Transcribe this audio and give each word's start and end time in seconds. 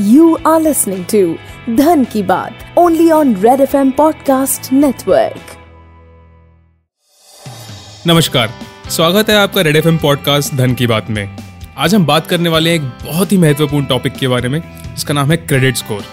You 0.00 0.26
are 0.46 0.58
listening 0.60 1.00
to 1.06 1.20
Dhan 1.78 2.04
Ki 2.10 2.20
Baat, 2.22 2.52
only 2.76 3.06
on 3.10 3.30
Red 3.44 3.62
FM 3.62 3.88
Podcast 3.96 4.68
Network. 4.72 5.56
नमस्कार, 8.06 8.52
स्वागत 8.90 9.30
है 9.30 9.36
आपका 9.36 9.60
red 9.60 9.76
F 9.76 9.88
podcast 10.02 10.54
धन 10.54 10.74
की 10.74 10.86
बात 10.86 11.10
में। 11.10 11.36
आज 11.76 11.94
हम 11.94 12.06
बात 12.06 12.26
करने 12.26 12.48
वाले 12.48 12.70
हैं 12.70 12.76
एक 12.76 12.82
बहुत 12.82 13.32
ही 13.32 13.36
महत्वपूर्ण 13.36 13.86
टॉपिक 13.86 14.12
के 14.12 14.28
बारे 14.28 14.48
में, 14.48 14.60
जिसका 14.94 15.14
नाम 15.14 15.30
है 15.30 15.36
क्रेडिट 15.36 15.76
स्कोर 15.76 16.04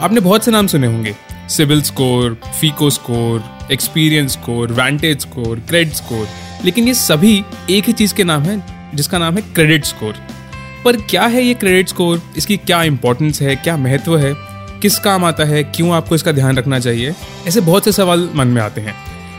आपने 0.00 0.20
बहुत 0.20 0.44
से 0.44 0.50
नाम 0.50 0.66
सुने 0.66 0.86
होंगे। 0.86 1.16
CIBIL 1.48 1.82
score 1.82 2.40
FICO 2.60 2.90
score 2.90 3.44
Experian 3.72 4.32
score 4.32 4.72
vantage 4.72 5.20
score 5.20 5.60
credit 5.60 5.94
score 5.94 6.26
लेकिन 6.64 6.88
ये 6.88 6.94
सभी 6.94 7.44
एक 7.70 7.84
ही 7.84 7.92
चीज़ 7.92 8.14
के 8.14 8.24
नाम 8.24 8.42
है, 8.42 8.62
जिसका 8.94 9.18
नाम 9.18 9.34
है 9.34 9.42
क्रेडिट 9.54 9.84
स्कोर 9.84 10.14
पर 10.84 10.96
क्या 11.00 11.26
है 11.26 11.42
ये 11.42 11.54
क्रेडिट 11.54 11.88
स्कोर 11.88 12.22
इसकी 12.36 12.56
क्या 12.56 12.82
इंपॉर्टेंस 12.82 13.40
है? 13.42 13.56
क्या 13.56 13.76
महत्व 13.76 14.16
है? 14.18 14.32
किस 14.82 14.98
काम 14.98 15.24
आता 15.24 15.44
है? 15.44 15.62
क्यों 15.64 15.92
आपको 15.92 16.14
इसका 16.14 16.32
ध्यान 16.32 16.56
रखना 16.56 16.78
चाहिए? 16.78 17.14
ऐसे 17.48 17.60
बहुत 17.60 17.84
से 17.84 17.92
सवाल 17.92 18.28
मन 18.34 18.48
में 18.48 18.60
आते 18.62 18.80
हैं। 18.80 18.94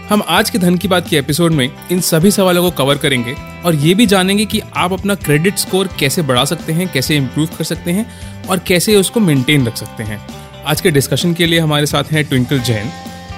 हम 0.09 0.21
आज 0.27 0.49
के 0.49 0.57
धन 0.57 0.77
की 0.77 0.87
बात 0.87 1.07
के 1.09 1.17
एपिसोड 1.17 1.51
में 1.51 1.69
इन 1.91 2.01
सभी 2.01 2.31
सवालों 2.31 2.63
को 2.63 2.71
कवर 2.77 2.97
करेंगे 2.97 3.35
और 3.65 3.75
ये 3.75 3.93
भी 3.95 4.05
जानेंगे 4.05 4.45
कि 4.45 4.61
आप 4.75 4.93
अपना 4.93 5.15
क्रेडिट 5.15 5.57
स्कोर 5.57 5.89
कैसे 5.99 6.21
बढ़ा 6.21 6.45
सकते 6.45 6.73
हैं, 6.73 6.87
कैसे 6.87 7.15
इम्प्रूव 7.15 7.47
कर 7.57 7.63
सकते 7.63 7.91
हैं 7.91 8.05
और 8.49 8.59
कैसे 8.59 8.95
उसको 8.95 9.19
मेंटेन 9.19 9.67
रख 9.67 9.77
सकते 9.77 10.03
हैं। 10.03 10.19
आज 10.65 10.81
के 10.81 10.91
डिस्कशन 10.91 11.33
के 11.33 11.45
लिए 11.45 11.59
हमारे 11.59 11.85
साथ 11.85 12.11
हैं 12.11 12.23
ट्विंकल 12.25 12.59
जैन 12.59 12.91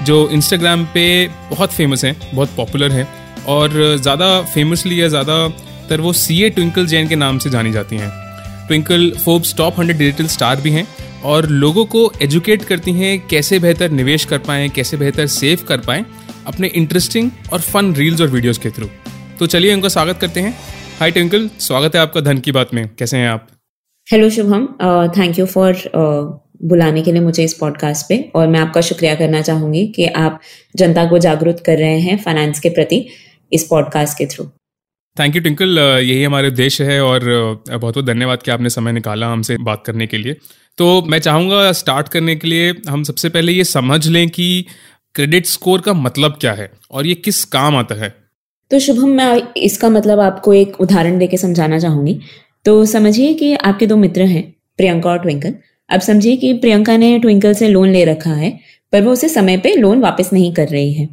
जो 0.03 0.27
इंस्टाग्राम 0.29 0.85
पे 0.85 1.27
बहुत 1.49 1.73
फ़ेमस 1.73 2.05
हैं, 2.05 2.15
बहुत 2.33 2.55
पॉपुलर 2.57 2.91
हैं 2.91 3.07
और 3.47 3.97
ज़्यादा 3.97 4.41
फेमसली 4.43 5.01
या 5.01 5.07
ज़्यादातर 5.83 6.01
वो 6.01 6.11
सी 6.13 6.41
ए 6.43 6.49
ट्विंकल 6.49 6.85
जैन 6.87 7.07
के 7.07 7.15
नाम 7.15 7.37
से 7.39 7.49
जानी 7.49 7.71
जाती 7.71 7.97
हैं। 7.97 8.09
Twinkle 8.67 9.11
Forbes 9.23 9.55
top 9.57 9.79
hundred 9.79 9.97
digital 9.97 10.27
star 10.27 10.61
भी 10.61 10.71
हैं 10.71 10.87
और 11.25 11.47
लोगों 11.51 11.85
को 11.85 12.11
एजुकेट 12.21 12.63
करती 12.63 12.91
हैं 12.93 13.19
कैसे 13.27 13.59
बेहतर 13.59 13.91
निवेश 13.91 14.25
कर 14.25 14.37
पाएँ, 14.39 14.69
कैसे 14.69 14.97
बेहतर 14.97 15.27
सेव 15.29 15.65
कर 15.67 15.77
पाएँ 15.79 16.05
अपने 16.47 16.67
इंटरेस्टिंग 16.69 17.31
और 17.53 17.61
फन 17.61 17.93
रील्स 17.95 18.21
और 18.21 18.29
वीडियोस 18.29 18.57
के 18.57 18.69
थ्रू 18.69 18.87
तो 19.39 19.47
चलिए 19.47 19.73
उनका 19.73 19.89
स्वागत 19.89 20.19
करते 20.21 20.39
हैं। 20.39 20.55
हाय 20.99 21.11
ट्विंकल 21.11 21.49
स्वागत 21.59 21.95
है 21.95 22.01
आपका 22.01 22.21
धन 22.21 22.37
की 22.37 22.51
बात 22.51 22.73
में। 22.73 22.87
कैसे 22.99 23.17
हैं 23.17 23.27
आप? 23.29 23.47
Hello 24.07 24.29
Shubham 24.29 24.65
thank 25.17 25.39
you 25.39 25.45
for 25.47 25.83
बुलाने 26.63 27.01
के 27.01 27.11
लिए 27.11 27.21
मुझे 27.21 27.43
इस 27.43 27.53
पॉडकास्ट 27.53 28.05
पे 28.09 28.17
और 28.35 28.47
मैं 28.47 28.59
आपका 28.59 28.81
शुक्रिया 28.81 29.15
करना 29.15 29.41
चाहूँगी 29.41 29.85
कि 29.95 30.05
आप 30.17 30.39
जनता 30.75 31.05
को 31.05 31.17
जागरूक 31.19 31.61
कर 31.65 31.77
रहे 31.77 31.99
हैं 31.99 32.17
फाइनेंस 32.23 32.59
के 32.59 32.69
प्रति 32.69 33.07
इस 33.51 33.67
पॉडकास्ट 33.69 34.17
के 34.17 34.25
थ्रू 34.25 34.51
थैंक 35.19 35.35
यू 35.35 35.41
ट्विंकल 35.41 35.77
यही 35.79 36.23
हमारे 36.23 36.47
उद्देश्य 36.47 36.83
है 36.83 36.99
और 37.01 37.23
बहुत 37.69 37.81
बहुत 37.81 38.05
धन्यवाद 38.05 38.41
कि 38.43 38.51
आपने 38.51 38.69
समय 38.69 38.91
निकाला 38.91 39.27
हमसे 39.27 39.57
बात 39.57 39.83
करने 39.85 40.07
के 40.07 40.17
लिए। 40.17 40.35
तो 40.77 41.01
मैं 41.01 41.19
चाहूँगा 41.19 41.71
स्टार्ट 41.71 42.07
करने 42.07 42.35
के 42.35 42.47
लिए 42.47 42.73
हम 42.89 43.03
सबसे 43.03 43.29
पहले 43.29 43.51
ये 43.51 43.63
समझ 43.63 44.07
लें 44.07 44.29
कि 44.29 44.65
क्रेडिट 45.15 45.45
स्कोर 45.45 45.81
का 45.81 45.93
मतलब 45.93 46.37
क्या 46.41 46.53
है 46.53 46.69
और 46.91 47.07
ये 47.07 47.15
किस 47.15 47.43
काम 47.47 47.75
आता 47.75 47.95
है। 47.95 48.09
तो 48.71 48.79
शुभम, 48.79 49.09
मैं 49.09 49.41
इसका 49.57 49.89
मतलब 49.89 50.19
आपको 50.19 50.53
एक 50.53 50.81
उदाहरण 50.81 51.17
देके 51.19 51.37
समझाना 51.37 51.79
चाहूँगी। 51.79 52.19
तो 52.65 52.85
समझिए 52.85 53.33
कि 53.33 53.53
आपके 53.55 53.87
दो 53.87 53.97
मित्र 53.97 54.21
हैं, 54.23 54.43
प्रियंका 54.77 55.09
और 55.09 55.19
ट्विंकल 55.19 55.53
अब 55.89 56.01
समझिए 56.01 56.35
कि 56.35 56.53
प्रियंका 56.55 56.97
ने 56.97 57.17
ट्विंकल 57.19 57.53
से 57.53 57.67
लोन 57.69 57.89
ले 57.89 58.03
रखा 58.05 58.31
है, 58.31 58.51
पर 58.93 59.01
वो 59.01 59.11
उसे 59.11 59.29
समय 59.29 59.57
पे 59.57 59.75
लोन 59.75 60.01
वापस 60.01 60.29
नहीं 60.33 60.53
कर 60.53 60.67
रही 60.67 60.93
है। 60.93 61.07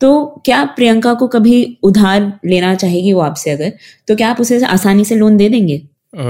तो 0.00 0.42
क्या 0.44 0.64
प्रियंका 0.76 1.12
को 1.14 1.26
कभी 1.28 1.56
उधार 1.82 2.32
लेना 2.46 2.74
चाहेगी 2.74 3.12
वो 3.12 3.20
आपसे 3.20 3.50
अगर? 3.50 3.72
तो 4.08 4.16
क्या 4.16 4.28
आप 4.30 4.40
उसे 4.40 4.64
आसानी 4.66 5.04
से 5.04 5.14
लोन 5.16 5.36
दे 5.36 5.48
देंगे? 5.48 5.76
आ, 5.76 6.22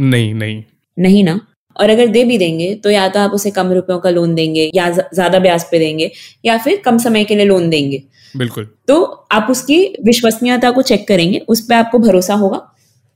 नहीं 0.00 0.34
नहीं। 0.34 0.62
नहीं 0.96 1.22
ना? 1.24 1.40
और 1.76 1.90
अगर 1.90 2.06
दे 2.08 2.22
भी 2.24 2.36
देंगे 2.38 2.74
तो 2.74 2.90
या 2.90 3.08
तो 3.08 3.20
आप 3.20 3.30
उसे 3.30 3.50
कम 3.50 3.72
रुपयों 3.72 3.98
का 3.98 4.10
लोन 4.10 4.34
देंगे 4.34 4.70
या 4.74 4.88
ज़्यादा 4.90 5.38
ब्याज 5.38 5.64
पे 5.70 5.78
देंगे 5.78 6.10
या 6.44 6.56
फिर 6.58 6.80
कम 6.84 6.98
समय 6.98 7.24
के 7.24 7.34
लिए 7.34 7.44
लोन 7.46 7.68
देंगे। 7.70 8.02
बिल्कुल। 8.34 8.68
तो 8.88 9.02
आप 9.32 9.46
उसकी 9.50 9.78
विश्वसनीयता 10.06 10.70
को 10.70 10.82
चेक 10.82 11.06
करेंगे 11.08 11.38
उस 11.48 11.60
पर 11.60 11.74
आपको 11.74 11.98
भरोसा 11.98 12.34
होगा 12.34 12.60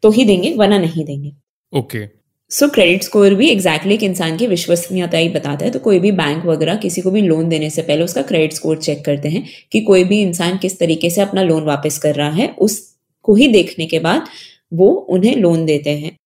तो 0.02 0.10
ही 0.10 0.24
देंगे 0.24 0.54
वरना 0.56 0.78
नहीं 0.78 1.04
देंगे। 1.04 1.32
ओके। 1.72 2.06
सो 2.52 2.66
क्रेडिट 2.68 3.02
स्कोर 3.02 3.34
भी 3.34 3.48
एग्जैक्टली 3.48 3.94
एक 3.94 4.02
इंसान 4.02 4.36
की 4.36 4.46
विश्वसनीयता 4.46 5.18
ही 5.18 5.28
बताता 5.28 5.64
है। 5.64 5.70
तो 5.70 5.78
कोई 5.78 5.98
भी 5.98 6.10
बैंक 6.12 6.44
वगैरह 6.46 6.74
किसी 6.76 7.00
को 7.00 7.10
भी 7.10 7.20
लोन 7.20 7.48
देने 7.48 7.70
से 7.70 7.82
पहले 7.82 8.02
उसका 8.04 8.22
क्रेडिट 8.22 8.52
स्कोर 8.52 8.78
चेक 8.78 9.04
करते 9.04 9.28
हैं 9.28 9.44
कि 9.72 9.80
कोई 9.80 10.04
भी 10.04 10.20
इंसान 10.22 10.58
किस 10.58 10.78
तरीके 10.78 11.10
से 11.10 11.20
अपना 11.20 11.42
लोन 11.42 11.64
वापस 11.64 11.98
कर 11.98 12.14
रहा 12.14 12.30
है। 12.30 12.48
उसको 12.58 13.34
ही 13.34 13.48
देखने 13.48 13.86
के 13.86 13.98
बाद 13.98 14.26
वो 14.72 14.88
उन्हें 14.88 15.36
लोन 15.36 15.64
देते 15.66 15.90
हैं। 15.90 16.16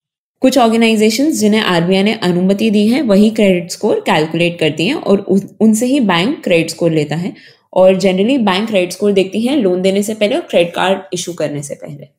कुछ 0.42 0.58
ऑर्गेनाइजेशन 0.58 1.30
जिन्हें 1.30 1.60
आरबीआई 1.60 2.02
ने 2.02 2.14
अनुमति 2.22 2.70
दी 2.70 2.86
है, 2.88 3.02
वही 3.02 3.30
क्रेडिट 3.30 3.70
स्कोर 3.70 4.00
कैलकुलेट 4.00 4.58
करती 4.58 4.86
हैं 4.86 4.94
और 4.94 5.20
उनसे 5.60 5.86
ही 5.86 6.00
बैंक 6.00 6.42
क्रेडिट 6.44 6.70
स्कोर 6.70 6.92
लेता 6.92 7.16
है। 7.16 7.34
और 7.72 7.96
जनरली 7.96 8.38
बैंक 8.38 8.68
क्रेडिट 8.68 8.92
स्कोर 8.92 9.12
देखती 9.12 9.40
हैं 9.40 9.56
लोन 9.56 9.82
देने 9.82 10.02
से 10.02 10.14
पहले 10.14 10.34
और 10.34 10.46
क्रेडिट 10.50 10.74
कार्ड 10.74 11.14
इशू 11.14 11.32
करने 11.32 11.62
से 11.62 11.74
पहले। 11.74 12.15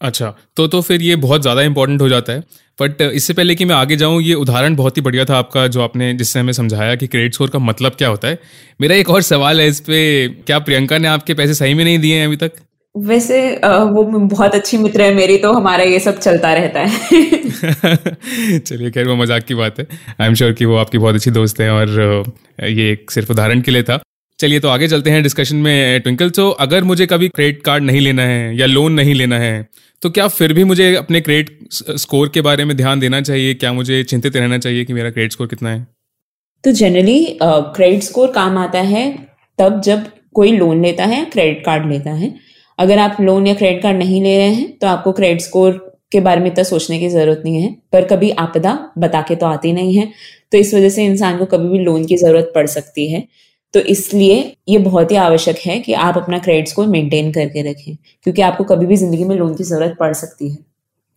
अच्छा 0.00 0.34
तो 0.56 0.66
तो 0.68 0.80
फिर 0.82 1.02
ये 1.02 1.16
बहुत 1.16 1.42
ज़्यादा 1.42 1.62
इंपॉर्टेंट 1.62 2.00
हो 2.00 2.08
जाता 2.08 2.32
है। 2.32 2.40
बट 2.78 3.00
इससे 3.02 3.32
पहले 3.34 3.54
कि 3.54 3.64
मैं 3.64 3.74
आगे 3.74 3.96
जाऊँ 3.96 4.20
ये 4.22 4.34
उदाहरण 4.34 4.74
बहुत 4.76 4.96
ही 4.96 5.02
बढ़िया 5.02 5.24
था 5.24 5.36
आपका 5.38 5.66
जो 5.68 5.82
आपने 5.82 6.12
जिससे 6.14 6.40
हमें 6.40 6.52
समझाया 6.52 6.94
कि 6.94 7.06
क्रेडिट 7.06 7.34
स्कोर 7.34 7.50
का 7.50 7.58
मतलब 7.60 7.92
क्या 7.92 8.08
होता 8.08 8.28
है। 8.28 8.38
मेरा 8.80 8.96
एक 8.96 9.10
और 9.10 9.22
सवाल 9.22 9.60
है 9.60 9.66
इस 9.68 9.80
पर 9.80 10.42
क्या 10.46 10.58
प्रियंका 10.60 10.98
ने 10.98 11.08
आपके 11.08 11.34
पैसे 11.34 11.54
सही 11.54 11.74
में 11.74 11.84
नहीं 11.84 11.98
दिए 11.98 12.18
हैं 12.18 12.26
अभी 12.26 12.36
तक? 12.36 12.52
वैसे 12.94 13.38
वो 13.86 14.02
बहुत 14.02 14.54
अच्छी 14.54 14.78
मित्र 14.78 15.02
है 15.02 15.14
मेरी 15.14 15.36
तो 15.38 15.52
हमारा 15.52 15.84
ये 15.84 15.98
सब 16.00 16.18
चलता 16.18 16.52
रहता 16.54 16.80
है। 16.80 18.58
चलिए 18.58 18.90
खैर 18.90 19.08
वो 19.08 19.16
मज़ाक 19.16 19.44
की 19.44 19.54
बात 19.54 19.78
है। 19.78 19.86
आई 20.20 20.26
एम 20.26 20.34
श्योर 20.34 20.52
कि 20.52 20.64
वो 20.64 20.76
आपकी 20.76 20.98
बहुत 20.98 21.14
अच्छी 21.14 21.30
दोस्त 21.30 21.60
है 21.60 21.70
और 21.70 21.88
ये 22.60 22.90
एक 22.92 23.10
सिर्फ़ 23.10 23.32
उदाहरण 23.32 23.60
के 23.60 23.70
लिए 23.70 23.82
था। 23.82 23.98
चलिए 24.38 24.60
तो 24.60 24.68
आगे 24.68 24.86
चलते 24.88 25.10
हैं 25.10 25.22
डिस्कशन 25.22 25.56
में 25.56 26.00
ट्विंकल 26.00 26.30
तो 26.30 26.48
अगर 26.60 26.84
मुझे 26.84 27.06
कभी 27.06 27.28
क्रेडिट 27.28 27.62
कार्ड 27.62 27.84
नहीं 27.84 28.00
लेना 28.00 28.22
है 28.22 28.56
या 28.56 28.66
लोन 28.66 28.92
नहीं 28.92 29.14
लेना 29.14 29.38
है 29.38 29.68
तो 30.02 30.10
क्या 30.10 30.26
फिर 30.28 30.52
भी 30.52 30.64
मुझे 30.64 30.94
अपने 30.94 31.20
क्रेडिट 31.20 31.58
स्कोर 31.72 32.28
के 32.28 32.40
बारे 32.40 32.64
में 32.64 32.76
ध्यान 32.76 33.00
देना 33.00 33.20
चाहिए? 33.20 33.54
क्या 33.54 33.72
मुझे 33.72 34.02
चिंतित 34.04 34.36
रहना 34.36 34.58
चाहिए 34.58 34.84
कि 34.84 34.92
मेरा 34.92 35.10
क्रेडिट 35.10 35.32
स्कोर 35.32 35.46
कितना 35.46 35.70
है? 35.70 35.86
तो 36.64 36.72
जनरली 36.72 37.38
क्रेडिट 37.42 38.02
स्कोर 38.02 38.30
काम 38.32 38.58
आता 38.58 38.80
है 38.82 39.10
तब 39.58 39.80
जब 39.80 40.04
कोई 40.34 40.52
लोन 40.52 40.82
लेता 40.82 41.04
है 41.04 41.24
क्रेडिट 41.24 41.64
कार्ड 41.64 41.90
लेता 41.92 42.10
है। 42.12 42.34
अगर 42.78 42.98
आप 42.98 43.16
लोन 43.20 43.46
या 43.46 43.54
क्रेडिट 43.54 43.82
कार्ड 43.82 43.98
नहीं 43.98 44.22
ले 44.22 44.36
रहे 44.36 44.52
हैं 44.54 44.70
तो 44.78 44.86
आपको 44.86 45.12
क्रेडिट 45.12 45.40
स्कोर 45.40 45.72
के 46.12 46.20
बारे 46.20 46.40
में 46.40 46.46
इतना 46.46 46.64
सोचने 46.64 46.98
की 46.98 47.08
ज़रूरत 47.08 47.42
नहीं 47.44 47.62
है, 47.62 47.74
पर 47.92 48.04
कभी 48.06 48.30
आपदा 48.38 48.78
बता 48.98 49.22
के 49.22 49.36
तो 49.36 49.46
आती 49.46 49.72
नहीं 49.72 49.94
है। 49.94 50.08
तो 50.52 50.58
इस 50.58 50.74
वजह 50.74 50.88
से 50.88 51.04
इंसान 51.04 51.38
को 51.38 51.44
कभी 51.46 51.68
भी 51.68 51.78
लोन 51.84 52.04
की 52.06 52.16
ज़रूरत 52.16 52.52
पड़ 52.54 52.66
सकती 52.68 53.10
है। 53.12 53.26
तो 53.76 53.80
इसलिए 53.88 54.36
ये 54.68 54.78
बहुत 54.80 55.10
ही 55.10 55.16
आवश्यक 55.18 55.56
है 55.58 55.78
कि 55.78 55.92
आप 56.02 56.16
अपना 56.16 56.38
क्रेडिट 56.38 56.68
स्कोर 56.68 56.86
मेंटेन 56.88 57.30
करके 57.32 57.62
रखें 57.62 57.96
क्योंकि 57.96 58.42
आपको 58.42 58.64
कभी 58.64 58.86
भी 58.86 58.96
ज़िंदगी 58.96 59.24
में 59.24 59.34
लोन 59.36 59.54
की 59.54 59.64
ज़रूरत 59.64 59.96
पड़ 60.00 60.12
सकती 60.14 60.50
है। 60.50 60.56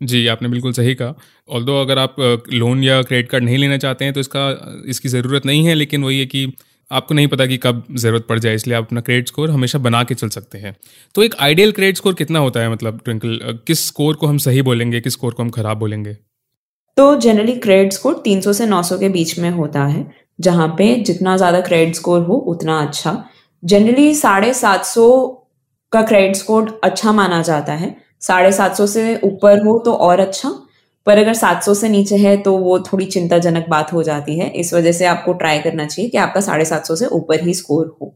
जी 0.02 0.26
आपने 0.28 0.50
बिल्कुल 0.50 0.74
सही 0.74 0.96
कहा। 0.96 1.16
ऑल 1.50 1.68
अगर 1.76 2.00
आप 2.00 2.16
लोन 2.54 2.84
या 2.84 3.02
क्रेडिट 3.04 3.30
कार्ड 3.32 3.44
नहीं 3.44 3.58
लेना 3.58 3.78
चाहते 3.78 4.06
हैं 4.06 4.14
तो 4.14 4.20
इसका 4.20 4.44
इसकी 4.88 5.10
ज़रूरत 5.10 5.46
नहीं 5.46 5.66
है 5.66 5.76
लेकिन 5.76 6.04
वही 6.04 6.20
है 6.20 6.26
कि 6.26 6.46
आपको 6.92 7.16
नहीं 7.16 7.28
पता 7.28 7.46
कि 7.46 7.58
कब 7.58 7.84
ज़रूरत 7.96 8.26
पड़ 8.30 8.40
जाए 8.40 8.56
इसलिए 8.56 8.78
आप 8.78 8.84
अपना 8.84 9.02
क्रेडिट 9.02 9.28
स्कोर 9.28 9.50
हमेशा 9.52 9.80
बना 9.80 10.04
के 10.04 10.16
चल 10.16 10.30
सकते 10.30 10.58
हैं। 10.58 10.76
तो 11.16 11.24
एक 11.24 11.36
आइडियल 11.42 11.72
क्रेडिट 11.72 11.98
स्कोर 11.98 12.14
कितना 12.14 12.40
होता 12.40 12.60
है 12.60 12.72
मतलब 12.72 13.00
ट्विंकल 13.06 13.40
किस 13.68 13.88
स्कोर 13.88 14.16
को 14.16 14.28
हम 14.28 14.38
सही 14.40 14.62
बोलेंगे 14.62 15.02
किस 15.02 15.14
स्कोर 15.14 15.34
को 15.34 15.44
हम 15.44 15.50
खराब 15.52 15.78
बोलेंगे? 15.78 16.14
तो 16.98 17.16
जनरली 17.18 17.56
क्रेडिट 17.58 17.94
स्कोर 17.94 18.22
300 18.26 18.54
से 18.54 18.66
900 18.68 19.00
के 19.00 19.10
बीच 19.10 19.38
में 19.40 19.50
होता 19.52 19.86
है 19.86 20.02
जहाँ 20.40 20.68
पे 20.78 20.94
जितना 21.02 21.36
ज़्यादा 21.38 21.62
क्रेडिट 21.62 21.96
स्कोर 21.96 22.22
हो, 22.22 22.34
उतना 22.36 22.80
अच्छा। 22.80 23.24
जनरली 23.64 24.14
साढ़े 24.16 24.54
सात 24.54 24.86
सौ 24.86 25.10
का 25.92 26.02
क्रेडिट 26.04 26.36
स्कोर 26.36 26.80
अच्छा 26.84 27.12
माना 27.12 27.42
जाता 27.42 27.74
है। 27.74 27.96
साढ़े 28.22 28.52
सात 28.52 28.76
सौ 28.76 28.86
से 28.88 29.20
ऊपर 29.24 29.64
हो 29.66 29.78
तो 29.80 29.94
और 29.94 30.20
अच्छा 30.20 30.50
पर 31.08 31.18
अगर 31.18 31.34
700 31.34 31.74
से 31.74 31.90
नीचे 31.90 32.16
है 32.18 32.36
तो 32.38 32.58
वो 32.58 32.80
थोड़ी 32.82 33.06
चिंताजनक 33.08 33.66
बात 33.70 33.94
हो 33.94 34.04
जाती 34.04 34.38
है। 34.40 34.50
इस 34.52 34.74
वजह 34.74 34.92
से 34.92 35.06
आपको 35.06 35.34
ट्राई 35.34 35.60
करना 35.60 35.86
चाहिए 35.86 36.10
कि 36.12 36.18
आपका 36.18 36.42
साढ़े 36.42 36.66
सात 36.66 36.86
सौ 36.86 36.96
से 36.96 37.06
ऊपर 37.08 37.44
ही 37.44 37.54
स्कोर 37.54 37.96
हो। 38.02 38.14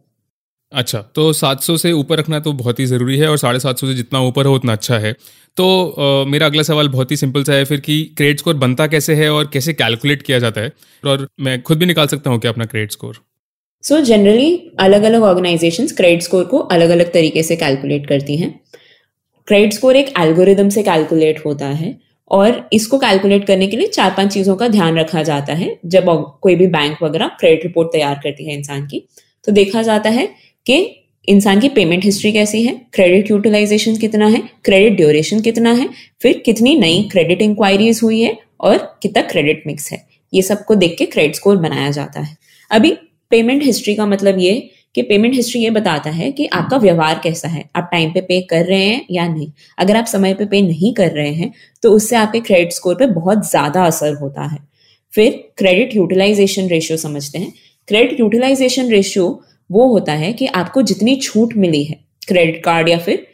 अच्छा 0.74 1.00
तो 1.16 1.32
700 1.34 1.78
से 1.78 1.92
ऊपर 1.92 2.18
रखना 2.20 2.40
तो 2.40 2.52
बहुत 2.54 2.80
ही 2.80 2.86
ज़रूरी 2.86 3.18
है 3.18 3.28
और 3.30 3.38
साढ़े 3.38 3.60
सात 3.60 3.80
सौ 3.80 3.88
जितना 3.94 4.20
ऊपर 4.22 4.46
हो 4.46 4.54
उतना 4.56 4.74
अच्छा 4.74 4.98
है। 5.00 5.14
तो 5.58 5.66
आ, 5.90 6.26
मेरा 6.26 6.46
अगला 6.46 6.64
सवाल 6.64 6.88
बहुत 6.90 7.12
ही 7.12 7.18
सिंपल 7.18 7.44
सा 7.44 7.54
है 7.54 7.66
फिर 7.66 7.80
कि 7.80 8.04
क्रेडिट 8.18 8.40
स्कोर 8.40 8.56
बनता 8.58 8.88
कैसे 8.88 9.16
है 9.16 9.30
और 9.32 9.50
कैसे 9.54 9.74
कैलकुलेट 9.74 10.22
किया 10.22 10.40
जाता 10.40 10.62
है? 10.62 10.72
और 11.04 11.28
मैं 11.40 11.62
खुद 11.64 11.78
भी 11.78 11.86
निकाल 11.86 12.08
सकता 12.08 12.30
हूँ 12.30 12.40
क्या 12.40 12.52
अपना 12.52 12.66
क्रेडिट 12.66 12.92
स्कोर 12.92 13.18
सो 13.84 14.00
जनरली 14.02 14.56
अलग 14.80 15.04
अलग 15.04 15.24
ऑर्गेनाइजेशन 15.24 15.88
क्रेडिट 15.96 16.22
स्कोर 16.22 16.44
को 16.46 16.58
अलग 16.76 16.90
अलग 16.90 17.12
तरीके 17.14 17.44
से 17.44 17.56
कैलकुलेट 17.56 18.08
करती 18.08 18.38
हैं। 18.38 18.50
क्रेडिट 19.48 19.74
स्कोर 19.74 19.96
एक 19.96 20.14
एल्गोरिदम 20.20 20.70
से 20.70 20.84
कैलकुलेट 20.84 21.46
होता 21.46 21.66
है 21.68 21.98
और 22.32 22.70
इसको 22.74 22.98
कैलकुलेट 23.00 23.46
करने 23.48 23.68
के 23.68 23.78
लिए 23.78 23.88
चार 23.90 24.14
पाँच 24.18 24.34
चीज़ों 24.34 24.56
का 24.56 24.68
ध्यान 24.68 24.98
रखा 25.00 25.24
जाता 25.24 25.54
है 25.54 25.78
जब 25.88 26.06
कोई 26.42 26.56
भी 26.56 26.68
बैंक 26.70 27.04
वगैरह 27.04 27.28
क्रेडिट 27.40 27.64
रिपोर्ट 27.64 27.90
तैयार 27.92 28.20
करती 28.24 28.50
है 28.50 28.58
इंसान 28.58 28.86
की। 28.88 29.08
तो 29.48 29.52
देखा 29.52 29.82
जाता 29.82 30.10
है 30.10 30.28
कि 30.66 30.84
इंसान 31.28 31.60
की 31.60 31.70
पेमेंट 31.70 32.04
हिस्ट्री 32.06 32.32
कैसी 32.32 32.64
है 32.64 32.74
क्रेडिट 32.94 33.30
यूटिलाइजेशन 33.32 33.96
कितना 33.98 34.28
है 34.28 34.42
क्रेडिट 34.66 34.96
ड्यूरेशन 34.98 35.42
कितना 35.42 35.72
है, 35.74 35.90
फिर 36.22 36.42
कितनी 36.46 36.76
नई 36.76 37.02
क्रेडिट 37.12 37.42
इंक्वायरीज 37.42 38.00
हुई 38.04 38.22
है 38.22 38.38
और 38.62 38.78
कितना 39.02 39.22
क्रेडिट 39.24 39.64
मिक्स 39.68 39.92
है। 39.92 40.06
ये 40.34 40.42
सबको 40.42 40.76
देख 40.76 40.96
के 40.98 41.06
क्रेडिट 41.06 41.36
स्कोर 41.36 41.58
बनाया 41.58 41.90
जाता 41.92 42.20
है। 42.20 42.38
अभी 42.72 42.92
पेमेंट 43.32 43.64
हिस्ट्री 43.64 43.96
का 43.96 44.06
मतलब 44.06 44.40
ये 44.40 44.54
कि 44.96 45.02
पेमेंट 45.02 45.34
हिस्ट्री 45.36 45.62
ये 45.62 45.70
बताता 45.72 46.10
है 46.10 46.32
कि 46.32 46.46
आपका 46.48 46.78
व्यवहार 46.78 47.20
कैसा 47.24 47.48
है, 47.48 47.64
आप 47.76 47.90
टाइम 47.92 48.12
पे 48.14 48.22
पे 48.22 48.40
कर 48.42 48.66
रहे 48.66 48.84
हैं 48.84 49.06
या 49.12 49.28
नहीं। 49.28 49.52
अगर 49.78 49.98
आप 49.98 50.06
समय 50.06 50.34
पे 50.34 50.46
पे 50.46 50.62
नहीं 50.62 50.94
कर 50.94 51.12
रहे 51.12 51.32
हैं 51.32 51.52
तो 51.84 51.92
उससे 51.92 52.16
आपके 52.16 52.40
क्रेडिट 52.42 52.74
स्कोर 52.74 52.96
पे 52.96 53.06
बहुत 53.14 53.50
ज़्यादा 53.50 53.86
असर 53.86 54.14
होता 54.16 54.44
है। 54.44 54.60
फिर 55.14 55.32
क्रेडिट 55.58 55.96
यूटिलाइजेशन 55.96 56.68
रेशियो 56.68 56.98
समझते 56.98 57.40
हैं। 57.40 57.54
क्रेडिट 57.88 58.20
यूटिलाइजेशन 58.20 58.92
रेशियो 58.92 59.26
वो 59.70 59.88
होता 59.88 60.14
है 60.14 60.32
कि 60.34 60.46
आपको 60.56 60.82
जितनी 60.84 61.16
छूट 61.18 61.54
मिली 61.56 61.84
है 61.84 62.00
क्रेडिट 62.28 62.64
कार्ड 62.64 62.90
या 62.90 62.98
फिर 63.00 63.26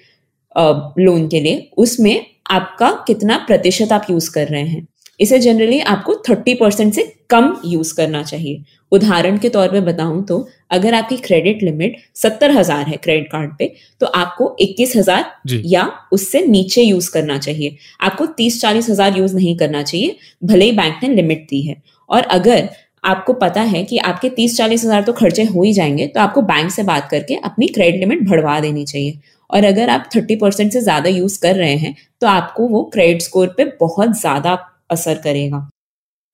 लोन 0.99 1.27
के 1.27 1.39
लिए 1.39 1.69
उसमें 1.77 2.25
आपका 2.51 2.91
कितना 3.07 3.37
प्रतिशत 3.47 3.91
आप 3.91 4.05
यूज़ 4.09 4.31
कर 4.33 4.47
रहे 4.47 4.63
हैं। 4.63 4.87
इसे 5.19 5.37
जनरली 5.39 5.79
आपको 5.81 6.15
थर्टी 6.29 6.53
परसेंट 6.55 6.93
से 6.93 7.03
कम 7.29 7.55
यूज़ 7.65 7.93
करना 7.95 8.21
चाहिए। 8.23 8.63
उदाहरण 8.91 9.37
के 9.37 9.49
तौर 9.49 9.67
पे 9.69 9.79
बताऊँ 9.81 10.23
तो 10.25 10.47
अगर 10.71 10.93
आपकी 10.93 11.17
क्रेडिट 11.17 11.63
लिमिट 11.63 11.97
सत्तर 12.15 12.51
हज़ार 12.51 12.85
है 12.85 12.97
क्रेडिट 12.97 13.27
कार्ड 13.31 13.51
पे 13.59 13.71
तो 14.01 14.05
आपको 14.07 14.55
इक्कीस 14.61 14.95
हज़ार 14.95 15.59
या 15.65 15.89
उससे 16.11 16.45
नीचे 16.47 16.81
यूज़ 16.81 17.11
करना 17.13 17.37
चाहिए। 17.39 17.75
आपको 18.01 18.25
तीस 18.37 18.61
चालीस 18.61 18.89
हज़ार 18.89 19.17
यूज़ 19.17 19.35
नहीं 19.35 19.55
करना 19.57 19.83
चाहिए 19.83 20.15
भले 20.43 20.65
ही 20.65 20.71
बैंक 20.73 21.03
ने 21.03 21.13
लिमिट 21.15 21.45
दी 21.49 21.61
है। 21.61 21.81
और 22.09 22.23
अगर 22.31 22.69
आपको 23.03 23.33
पता 23.35 23.61
है 23.63 23.83
कि 23.83 23.97
आपके 23.99 24.29
तीस 24.31 24.57
चालीस 24.57 24.83
हज़ार 24.85 25.03
तो 25.03 25.13
खर्चे 25.13 25.43
हो 25.45 25.63
ही 25.63 25.73
जाएँगे 25.73 26.07
तो 26.07 26.19
आपको 26.19 26.41
बैंक 26.43 26.71
से 26.71 26.83
बात 26.83 27.07
करके 27.11 27.35
अपनी 27.35 27.67
क्रेडिट 27.67 27.99
लिमिट 27.99 28.27
बढ़वा 28.29 28.59
देनी 28.59 28.85
चाहिए। 28.85 29.19
और 29.49 29.63
अगर 29.65 29.89
आप 29.89 30.09
थर्टी 30.15 30.35
परसेंट 30.35 30.71
से 30.73 30.81
ज़्यादा 30.81 31.09
यूज़ 31.09 31.39
कर 31.41 31.55
रहे 31.55 31.75
हैं 31.77 31.95
तो 32.21 32.27
आपको 32.27 32.67
वो 32.67 32.83
क्रेडिट 32.93 33.21
स्कोर 33.21 33.53
पे 33.57 33.65
बहुत 33.79 34.19
ज़्यादा 34.19 34.57
असर 34.91 35.17
करेगा। 35.23 35.69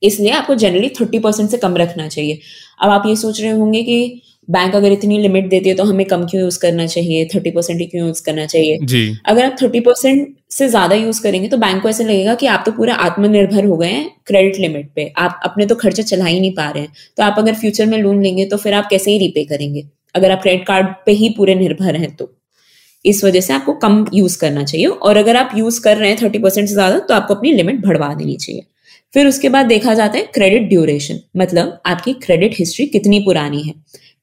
इसलिए 0.02 0.32
आपको 0.32 0.56
जनरली 0.56 0.90
थर्टी 1.00 1.20
परसेंट 1.20 1.50
से 1.50 1.58
कम 1.58 1.78
रखना 1.78 2.08
चाहिए। 2.08 2.40
अब 2.80 2.90
आप 2.92 3.04
ये 3.08 3.16
सोच 3.16 3.42
रहे 3.42 3.52
होंगे 3.52 3.84
कि 3.84 4.22
बैंक 4.48 4.76
अगर 4.76 4.92
इतनी 4.92 5.18
लिमिट 5.18 5.50
देती 5.50 5.70
है 5.70 5.76
तो 5.76 5.84
हमें 5.84 6.06
कम 6.08 6.26
क्यों 6.26 6.42
यूज़ 6.42 6.60
करना 6.60 6.86
चाहिए? 6.88 7.26
थर्टी 7.26 7.52
परसेंट 7.52 7.80
ही 7.80 7.86
क्यों 7.86 8.08
यूज़ 8.08 8.24
करना 8.24 8.46
चाहिए? 8.46 8.78
जी। 8.84 9.18
अगर 9.26 9.46
आप 9.46 9.56
थर्टी 9.62 9.80
परसेंट 9.80 10.36
से 10.52 10.68
ज़्यादा 10.70 10.96
यूज़ 10.96 11.22
करेंगे 11.24 11.48
तो 11.48 11.58
बैंक 11.58 11.82
को 11.84 11.90
ऐसे 11.90 12.04
लगेगा 12.04 12.36
कि 12.36 12.48
आप 12.48 12.64
तो 12.66 12.72
पूरा 12.72 12.94
आत्मनिर्भर 13.06 13.66
हो 13.66 13.78
गए 13.78 13.90
हैं 13.90 14.10
क्रेडिट 14.28 14.60
लिमिट 14.60 14.90
पे। 14.96 15.12
आप 15.18 15.40
अपने 15.46 15.66
तो 15.66 15.76
खर्चे 15.76 16.04
चला 16.04 16.26
ही 16.26 16.40
नहीं 16.40 16.54
पा 16.54 16.70
रहे 16.70 16.84
हैं। 16.84 16.92
तो 17.18 17.24
आप 17.24 17.36
अगर 17.38 17.56
फ्यूचर 17.56 17.86
में 17.86 17.98
लोन 17.98 18.22
लेंगे 18.24 18.46
तो 18.46 18.58
फिर 18.58 18.74
आप 18.74 18.88
कैसे 18.90 19.12
ही 19.12 19.18
रीपे 19.18 19.44
करेंगे? 19.46 19.84
अगर 20.16 20.32
आप 20.32 20.42
क्रेडिट 20.42 20.66
कार्ड 20.68 20.94
पे 21.06 21.12
ही 21.14 21.30
पूरे 21.38 21.56
निर्भर 21.56 21.96
हैं 21.96 22.16
तो। 22.16 22.32
इस 23.06 23.24
वजह 23.24 23.42
से 23.42 23.54
आपको 23.54 23.74
कम 23.80 24.06
यूज़ 24.14 24.38
करना 24.40 24.64
चाहिए। 24.64 24.86
और 24.86 25.18
अगर 25.18 25.36
आप 25.36 25.52
यूज़ 25.56 25.82
कर 25.82 25.98
रहे 25.98 26.10
हैं 26.10 26.18
थर्टी 26.22 26.40
परसेंट 26.40 26.68
से 26.68 26.74
ज़्यादा 26.74 27.00
तो 27.00 27.14
आपको 27.14 27.36
अपनी 27.36 27.52
लिमिट 27.54 27.86
बढ़वा 27.86 28.14
देनी 28.14 28.36
चाहिए। 28.38 28.66
फिर 29.14 29.28
उसके 29.28 29.50
बाद 29.50 29.66
देखा 29.66 29.94
जाता 29.94 30.18
है 30.18 30.24
क्रेडिट 30.34 30.68
ड्यूरेशन 30.70 31.20
मतलब 31.38 31.78
आपकी 31.86 32.14
क्रेडिट 32.24 32.56
हिस्ट्री 32.60 32.86
कितनी 32.88 33.20
पुरानी 33.20 33.62
है। 33.64 33.74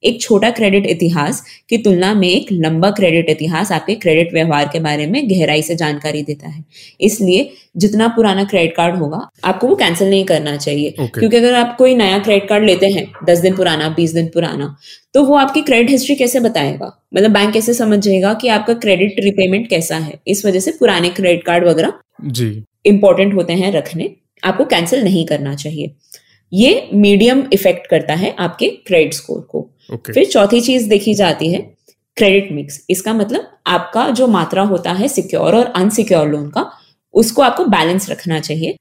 एक 0.03 0.21
छोटा 0.21 0.51
क्रेडिट 0.51 0.87
इतिहास 0.87 1.43
की 1.69 1.79
तुलना 1.79 2.13
में 2.15 2.29
एक 2.29 2.53
लंबा 2.53 2.91
क्रेडिट 2.91 3.31
इतिहास 3.31 3.73
आपके 3.73 3.95
क्रेडिट 3.95 4.33
व्यवहार 4.35 4.69
के 4.73 4.81
बारे 4.81 5.07
में 5.07 5.29
गहराई 5.31 5.63
से 5.63 5.75
जानकारी 5.75 6.23
देता 6.23 6.49
है। 6.49 6.65
इसलिए 7.01 7.51
जितना 7.77 8.09
पुराना 8.09 8.45
क्रेडिट 8.45 8.77
कार्ड 8.77 8.97
होगा 8.97 9.29
आपको 9.45 9.69
वो 9.69 9.75
कैंसिल 9.77 10.11
नहीं 10.11 10.25
करना 10.25 10.57
चाहिए। 10.57 10.91
Okay. 10.93 11.19
क्योंकि 11.19 11.37
अगर 11.37 11.55
आप 11.55 11.75
कोई 11.79 11.95
नया 11.95 12.19
क्रेडिट 12.19 12.49
कार्ड 12.49 12.65
लेते 12.65 12.87
हैं 12.89 13.07
दस 13.25 13.39
दिन 13.39 13.57
पुराना 13.57 13.89
बीस 13.89 14.15
दिन 14.15 14.27
पुराना 14.29 14.75
तो 15.15 15.25
वो 15.25 15.35
आपकी 15.37 15.61
क्रेडिट 15.63 15.91
हिस्ट्री 15.91 16.15
कैसे 16.17 16.41
बताएगा? 16.41 16.93
मतलब 17.15 17.31
बैंक 17.31 17.53
कैसे 17.53 17.75
समझ 17.75 17.99
जाएगा 17.99 18.35
कि 18.35 18.49
आपका 18.49 18.75
क्रेडिट 18.77 19.21
रिपेमेंट 19.21 19.69
कैसा 19.71 19.97
है? 19.97 20.19
इस 20.27 20.45
वजह 20.47 20.61
से 20.61 20.71
पुराने 20.71 21.09
क्रेडिट 21.11 21.45
कार्ड 21.45 21.65
वगैरह 21.65 21.93
जी। 22.23 22.65
इंपॉर्टेंट 22.87 23.35
होते 23.35 23.53
हैं 23.53 23.73
रखने। 23.73 24.11
आपको 24.43 24.65
कैंसिल 24.65 25.03
नहीं 25.05 25.25
करना 25.27 25.55
चाहिए। 25.55 25.95
ये 26.53 26.89
मीडियम 26.95 27.45
इफ़ेक्ट 27.53 27.87
करता 27.87 28.15
है 28.15 28.35
आपके 28.39 28.69
क्रेडिट 28.87 29.15
स्कोर 29.15 29.41
को। 29.43 29.59
ओके 29.93 30.13
फिर 30.13 30.25
चौथी 30.27 30.61
चीज़ 30.61 30.89
देखी 30.89 31.15
जाती 31.15 31.53
है 31.53 31.61
क्रेडिट 32.17 32.53
मिक्स 32.53 32.85
इसका 32.91 33.13
मतलब 33.15 33.49
आपका 33.69 34.09
जो 34.11 34.27
मात्रा 34.29 34.63
होता 34.65 34.93
है 34.93 35.09
सिक्योर 35.09 35.55
और 35.57 35.73
अनसिक्योर 35.77 36.29
लोन 36.29 36.49
का 36.51 36.71
उसको 37.15 37.43
आपको 37.43 37.65
बैलेंस 37.67 38.11
रखना 38.11 38.41
चाहिए। 38.41 38.77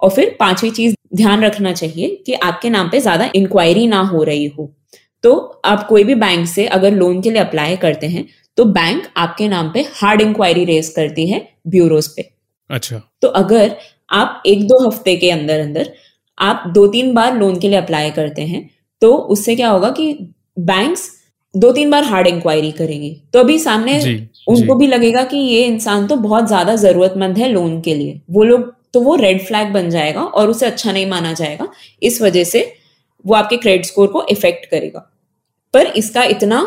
और 0.00 0.10
फिर 0.10 0.36
पांचवी 0.40 0.70
चीज़ 0.70 0.94
ध्यान 1.16 1.44
रखना 1.44 1.72
चाहिए 1.72 2.08
कि 2.26 2.32
आपके 2.34 2.70
नाम 2.70 2.88
पे 2.90 3.00
ज़्यादा 3.00 3.30
इंक्वायरी 3.34 3.86
ना 3.86 4.00
हो 4.04 4.22
रही 4.22 4.46
हो। 4.48 4.72
तो 5.24 5.34
आप 5.64 5.86
कोई 5.88 6.04
भी 6.04 6.14
बैंक 6.16 6.46
से 6.48 6.66
अगर 6.68 6.92
लोन 6.92 7.20
के 7.22 7.30
लिए 7.30 7.40
अप्लाई 7.40 7.76
करते 7.76 8.06
हैं 8.08 8.26
तो 8.58 8.64
बैंक 8.66 9.06
आपके 9.16 9.48
नाम 9.48 9.70
पे 9.72 9.80
हार्ड 9.94 10.20
इंक्वायरी 10.20 10.64
रेज 10.64 10.88
करती 10.88 11.26
है 11.26 11.40
ब्यूरोज 11.68 12.08
पे। 12.08 12.30
अच्छा। 12.70 13.00
तो 13.22 13.28
अगर 13.30 13.76
आप 14.10 14.42
एक 14.46 14.66
दो 14.68 14.86
हफ़्ते 14.86 15.16
के 15.16 15.30
अंदर 15.30 15.60
अंदर 15.60 15.92
आप 16.38 16.64
दो 16.74 16.86
तीन 16.86 17.12
बार 17.14 17.36
लोन 17.36 17.58
के 17.58 17.68
लिए 17.68 17.78
अप्लाई 17.78 18.10
करते 18.10 18.42
हैं 18.42 18.68
तो 19.02 19.12
उससे 19.12 19.56
क्या 19.56 19.68
होगा 19.70 19.90
कि 19.90 20.12
बैंक्स 20.60 21.10
दो 21.54 21.70
तीन 21.72 21.90
बार 21.90 22.04
हार्ड 22.04 22.26
इंक्वायरी 22.26 22.70
करेंगे। 22.72 23.10
तो 23.32 23.40
अभी 23.40 23.58
सामने 23.58 23.98
जी 24.00 24.14
उनको 24.48 24.74
जी। 24.74 24.78
भी 24.78 24.86
लगेगा 24.86 25.22
कि 25.24 25.36
ये 25.38 25.64
इंसान 25.64 26.06
तो 26.06 26.16
बहुत 26.18 26.46
ज़्यादा 26.46 26.74
जरूरतमंद 26.76 27.38
है 27.38 27.48
लोन 27.48 27.80
के 27.80 27.94
लिए। 27.94 28.20
वो 28.30 28.44
लोग 28.44 28.74
तो 28.94 29.00
वो 29.00 29.14
रेड 29.16 29.40
फ्लैग 29.46 29.72
बन 29.72 29.90
जाएगा 29.90 30.22
और 30.22 30.50
उसे 30.50 30.66
अच्छा 30.66 30.92
नहीं 30.92 31.06
माना 31.06 31.32
जाएगा। 31.32 31.68
इस 32.02 32.20
वजह 32.22 32.44
से 32.44 32.72
वो 33.24 33.34
आपके 33.34 33.56
क्रेडिट 33.56 33.86
स्कोर 33.86 34.08
को 34.08 34.26
इफ़ेक्ट 34.30 34.66
करेगा। 34.70 35.00
पर 35.74 35.86
इसका 35.96 36.24
इतना 36.26 36.62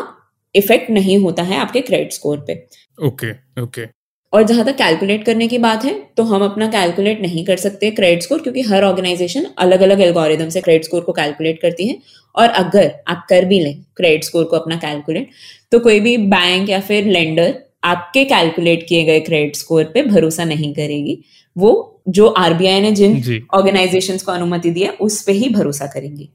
इफ़ेक्ट 0.54 0.90
नहीं 0.90 1.18
होता 1.18 1.42
है 1.42 1.58
आपके 1.58 1.80
क्रेडिट 1.80 2.12
स्कोर 2.12 2.44
पे। 2.46 2.54
ओके 2.98 3.32
okay, 3.32 3.62
ओके 3.62 3.86
और 4.32 4.42
जहाँ 4.42 4.64
तक 4.64 4.76
कैलकुलेट 4.76 5.24
करने 5.24 5.46
की 5.48 5.58
बात 5.58 5.84
है 5.84 5.92
तो 6.16 6.22
हम 6.22 6.42
अपना 6.44 6.66
कैलकुलेट 6.70 7.20
नहीं 7.22 7.44
कर 7.46 7.56
सकते 7.56 7.90
क्रेडिट 7.90 8.22
स्कोर 8.22 8.40
क्योंकि 8.42 8.62
हर 8.62 8.84
ऑर्गेनाइजेशन 8.84 9.46
अलग 9.58 9.80
अलग 9.80 10.00
एल्गोरिदम 10.00 10.48
से 10.48 10.60
क्रेडिट 10.60 10.84
स्कोर 10.84 11.00
को 11.00 11.12
कैलकुलेट 11.12 11.60
करती 11.62 11.88
है। 11.88 11.96
और 12.34 12.48
अगर 12.48 12.92
आप 13.08 13.26
कर 13.30 13.44
भी 13.44 13.60
लें 13.60 13.82
क्रेडिट 13.96 14.24
स्कोर 14.24 14.44
को 14.44 14.56
अपना 14.56 14.76
कैलकुलेट 14.76 15.30
तो 15.72 15.78
कोई 15.80 16.00
भी 16.00 16.16
बैंक 16.28 16.68
या 16.70 16.80
फिर 16.80 17.06
लेंडर 17.06 17.54
आपके 17.84 18.24
कैलकुलेट 18.24 18.86
किए 18.88 19.04
गए 19.04 19.20
क्रेडिट 19.20 19.56
स्कोर 19.56 19.84
पे 19.94 20.02
भरोसा 20.04 20.44
नहीं 20.44 20.72
करेगी। 20.74 21.22
वो 21.56 22.02
जो 22.08 22.26
आरबीआई 22.28 22.80
ने 22.80 22.92
जिन 22.92 23.46
ऑर्गेनाइजेशन 23.54 24.16
को 24.16 24.32
अनुमति 24.32 24.70
दी 24.70 24.80
है 24.80 24.90
उस 25.00 25.22
पर 25.22 25.32
ही 25.32 25.48
भरोसा 25.48 25.86
करेंगी। 25.86 26.28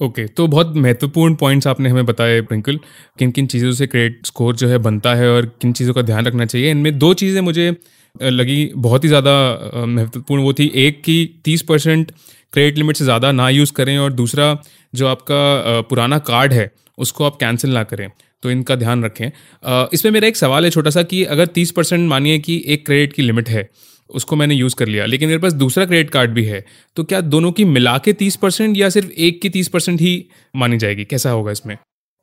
ओके 0.00 0.22
okay, 0.22 0.36
तो 0.36 0.46
बहुत 0.46 0.72
महत्वपूर्ण 0.76 1.34
पॉइंट्स 1.34 1.66
आपने 1.66 1.88
हमें 1.88 2.06
बताए 2.06 2.40
प्रिंकल 2.42 2.78
किन 3.18 3.30
किन 3.30 3.46
चीज़ों 3.46 3.72
से 3.72 3.86
क्रेडिट 3.86 4.26
स्कोर 4.26 4.56
जो 4.56 4.68
है 4.68 4.78
बनता 4.78 5.14
है 5.14 5.28
और 5.30 5.46
किन 5.60 5.72
चीज़ों 5.72 5.94
का 5.94 6.02
ध्यान 6.02 6.26
रखना 6.26 6.46
चाहिए। 6.46 6.70
इनमें 6.70 6.98
दो 6.98 7.12
चीज़ें 7.14 7.40
मुझे 7.40 7.74
लगी 8.14 8.64
बहुत 8.76 9.04
ही 9.04 9.08
ज़्यादा 9.08 9.84
महत्वपूर्ण 9.86 10.42
वो 10.42 10.52
थी 10.52 10.70
एक 10.76 11.02
कि 11.02 11.40
तीस 11.44 11.62
परसेंट 11.62 12.10
क्रेडिट 12.52 12.78
लिमिट 12.78 12.96
से 12.96 13.04
ज़्यादा 13.04 13.32
ना 13.32 13.48
यूज़ 13.48 13.72
करें 13.72 13.96
और 13.98 14.12
दूसरा 14.12 14.56
जो 14.94 15.06
आपका 15.06 15.80
पुराना 15.88 16.18
कार्ड 16.30 16.52
है 16.52 16.70
उसको 16.98 17.24
आप 17.24 17.36
कैंसिल 17.36 17.74
ना 17.74 17.82
करें 17.84 18.08
तो 18.42 18.50
इनका 18.50 18.74
ध्यान 18.76 19.04
रखें। 19.04 19.30
इसमें 19.92 20.12
मेरा 20.12 20.28
एक 20.28 20.36
सवाल 20.36 20.64
है 20.64 20.70
छोटा 20.70 20.90
सा 20.90 21.02
कि 21.04 21.22
अगर 21.26 21.46
तीस 21.48 21.70
परसेंट 21.70 22.08
मानिए 22.08 22.38
कि 22.38 22.62
एक 22.66 22.86
क्रेडिट 22.86 23.12
की 23.12 23.22
लिमिट 23.22 23.48
है 23.48 23.68
उसको 24.12 24.36
मैंने 24.36 24.54
यूज़ 24.54 24.74
कर 24.76 24.88
लिया। 24.88 25.04
लेकिन 25.06 25.28
मेरे 25.28 25.40
पास 25.40 25.52
दूसरा 25.54 25.84
क्रेडिट 25.86 26.10
कार्ड 26.10 26.30
भी 26.30 26.44
है 26.44 26.64
तो 26.96 27.04
क्या 27.04 27.20
दोनों 27.22 27.52
की 27.52 27.64
मिला 27.66 27.96
के 27.98 28.12
तीस 28.14 28.36
परसेंट 28.38 28.76
या 28.76 28.88
सिर्फ़ 28.90 29.10
एक 29.10 29.40
की 29.42 29.48
तीस 29.50 29.68
परसेंट 29.68 30.00
ही 30.00 30.12
मानी 30.54 30.78
जाएगी? 30.78 31.04
कैसा 31.06 31.30
होगा 31.30 31.52
इसमें? 31.52 31.76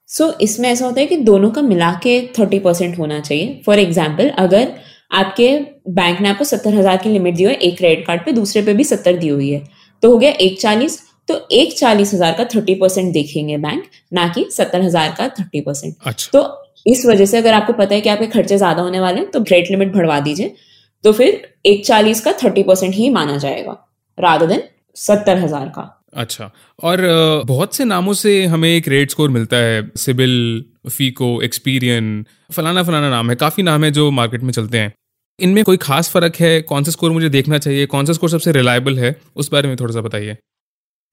सो 0.10 0.24
so, 0.24 0.42
इसमें 0.42 0.70
ऐसा 0.70 0.86
होता 0.86 1.02
है 1.02 1.08
कि 1.08 1.18
दोनों 1.24 1.50
का 1.52 1.62
मिला 1.64 1.92
के 2.04 2.20
थर्टी 2.40 2.60
परसेंट 2.60 2.98
होना 3.00 3.20
चाहिए। 3.22 3.62
फॉर 3.66 3.80
एग्ज़ाम्पल 3.80 4.30
अगर 4.40 4.74
आपके 5.14 5.50
बैंक 5.92 6.22
ने 6.22 6.30
आपको 6.30 6.44
सत्तर 6.46 6.74
हज़ार 6.74 6.98
की 6.98 7.10
लिमिट 7.10 7.36
दी 7.36 7.44
हो 7.44 7.52
एक 7.52 7.78
क्रेडिट 7.78 8.06
कार्ड 8.08 8.26
पे 8.26 8.32
दूसरे 8.34 8.62
पे 8.62 8.74
भी 8.74 8.84
सत्तर 8.86 9.18
दी 9.18 9.28
हुई 9.30 9.50
है 9.50 9.64
तो 10.04 10.12
हो 10.12 10.18
गया 10.18 10.32
एक 10.42 10.60
चालीस 10.62 11.02
तो 11.30 11.36
एक 11.54 11.78
चालीस 11.78 12.14
हज़ार 12.14 12.34
का 12.34 12.44
थर्टी 12.46 12.76
परसेंट 12.76 13.12
देखेंगे 13.14 13.58
बैंक 13.60 13.84
ना 14.14 14.28
कि 14.28 14.46
सत्तर 14.52 14.82
हज़ार 14.82 15.16
का 15.18 15.28
थर्टी 15.30 15.62
परसेंट। 15.62 15.96
अच्छा। 16.04 16.30
तो 16.34 16.46
इस 16.86 17.06
वजह 17.06 17.26
से 17.26 17.38
अगर 17.38 17.54
आपको 17.54 17.74
पता 17.74 17.96
है 17.96 18.02
कि 18.02 18.10
आपके 18.10 18.28
खर्चे 18.30 18.58
ज़्यादा 18.58 18.82
होने 18.82 19.00
वाले 19.00 19.20
हैं 19.20 19.30
तो 19.32 19.44
क्रेडिट 19.44 19.72
लिमिट 19.72 19.94
बढ़वा 19.94 20.20
दीजिए। 20.20 20.56
तो 21.04 21.12
फिर 21.14 21.42
एक 21.66 21.86
चालीस 21.86 22.22
का 22.22 22.32
थर्टी 22.44 22.64
परसेंट 22.64 22.94
ही 22.96 23.10
माना 23.10 23.38
जाएगा 23.38 23.78
रादर 24.18 24.46
देन 24.46 24.64
सत्तर 24.98 25.38
हज़ार 25.38 25.68
का। 25.70 25.94
अच्छा 26.16 26.50
और 26.84 27.02
बहुत 27.48 27.76
से 27.76 27.86
नामों 27.86 28.14
से 28.16 28.44
हमें 28.46 28.82
क्रेडिट 28.82 29.12
स्कोर 29.12 29.30
मिलता 29.30 29.58
है 29.58 29.82
सिबिल 29.98 30.64
फीको 30.90 31.42
एक्सपीरियन 31.44 32.26
फलाना 32.52 32.84
फलाना 32.84 33.10
नाम 33.10 33.30
है 33.30 33.36
काफ़ी 33.38 33.64
नाम 33.64 33.84
है 33.84 33.92
जो 33.92 34.10
मार्केट 34.12 34.44
में 34.44 34.52
चलते 34.52 34.78
हैं। 34.78 34.94
इनमें 35.40 35.64
कोई 35.64 35.78
खास 35.78 36.10
फ़र्क 36.12 36.36
है? 36.36 36.62
कौन 36.64 36.84
सा 36.84 36.92
स्कोर 36.92 37.12
मुझे 37.12 37.30
देखना 37.30 37.58
चाहिए? 37.58 37.86
कौन 37.86 38.06
सा 38.06 38.14
स्कोर 38.14 38.30
सबसे 38.30 38.52
रिलायबल 38.52 38.98
है? 39.00 39.16
उस 39.36 39.52
बारे 39.52 39.68
में 39.68 39.76
थोड़ा 39.78 39.94
सा 39.94 40.02
बताइए। 40.02 40.38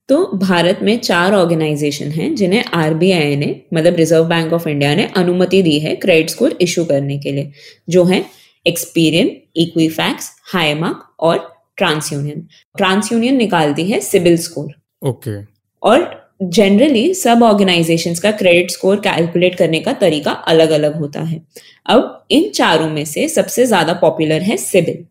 तो 0.09 0.17
भारत 0.37 0.79
में 0.81 0.97
चार 0.99 1.33
ऑर्गेनाइजेशन 1.33 2.11
हैं 2.11 2.33
जिन्हें 2.35 2.63
आरबीआई 2.75 3.35
ने 3.35 3.49
मतलब 3.73 3.95
रिज़र्व 3.95 4.25
बैंक 4.25 4.53
ऑफ़ 4.53 4.67
इंडिया 4.69 4.95
ने 4.95 5.05
अनुमति 5.17 5.61
दी 5.61 5.77
है 5.79 5.95
क्रेडिट 5.97 6.29
स्कोर 6.29 6.57
इशू 6.61 6.85
करने 6.85 7.17
के 7.19 7.31
लिए 7.31 7.51
जो 7.89 8.03
है 8.05 8.23
एक्सपीरियन 8.65 9.35
इक्विफैक्स 9.57 10.31
हाईमार्क 10.53 11.07
और 11.21 11.37
ट्रांस 11.77 12.11
यूनियन 12.13 12.45
ट्रांस 12.75 13.11
यूनियन 13.11 13.35
निकालती 13.37 13.89
है 13.91 13.99
सिबिल 14.01 14.37
स्कोर। 14.37 14.73
ओके। 15.01 15.39
और 15.83 16.23
जनरली 16.43 17.13
सब 17.13 17.43
ऑर्गेनाइजेशंस 17.43 18.19
का 18.19 18.31
क्रेडिट 18.33 18.71
स्कोर 18.71 18.99
कैलकुलेट 18.99 19.55
करने 19.55 19.79
का 19.79 19.93
तरीका 19.95 20.31
अलग 20.31 20.69
अलग 20.71 20.95
होता 20.99 21.21
है। 21.21 21.41
अब 21.85 22.25
इन 22.31 22.49
चारों 22.51 22.89
में 22.89 23.03
से 23.05 23.27
सबसे 23.29 23.65
ज़्यादा 23.65 23.93
पॉपुलर 23.95 24.41
है 24.41 24.57
CIBIL. 24.57 25.03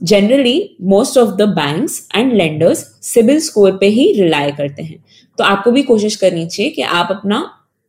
Generally 0.00 0.76
most 0.84 1.18
of 1.18 1.34
the 1.36 1.42
banks 1.50 2.08
and 2.16 2.32
lenders 2.32 2.78
CIBIL 3.04 3.38
score 3.40 3.76
पे 3.76 3.86
ही 3.88 4.12
रिलाय 4.12 4.50
करते 4.52 4.82
हैं। 4.82 4.98
तो 5.38 5.44
आपको 5.44 5.70
भी 5.70 5.82
कोशिश 5.82 6.16
करनी 6.16 6.46
चाहिए 6.46 6.70
कि 6.70 6.82
आप 6.82 7.08
अपना 7.10 7.44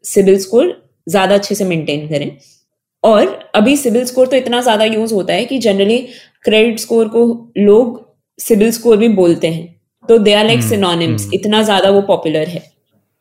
सिबिल 0.06 0.38
स्कोर 0.40 0.72
ज़्यादा 1.08 1.36
अच्छे 1.36 1.56
से 1.56 1.66
मेंटेन 1.66 2.08
करें। 2.10 2.38
और 3.04 3.27
अभी 3.56 3.75
सिविल 3.77 4.06
स्कोर 4.06 4.27
तो 4.27 4.36
इतना 4.36 4.62
ज़्यादा 4.62 4.86
यूज़ 4.86 5.13
होता 5.13 5.34
है 5.34 5.46
कि 5.46 5.58
जनरली 5.60 5.98
क्रेडिट 6.46 6.80
स्कोर 6.80 7.08
को 7.08 7.25
लोग 7.58 8.06
सिविल 8.39 8.72
स्कोर 8.72 8.98
भी 8.98 9.10
बोलते 9.16 9.48
हैं। 9.48 9.75
तो 10.10 10.18
दे 10.18 10.34
आर 10.34 10.46
लाइक 10.46 10.62
सिनोनिम्स 10.63 11.30
इतना 11.34 11.62
ज़्यादा 11.63 11.89
वो 11.89 12.01
पॉपुलर 12.04 12.48
है। 12.48 12.63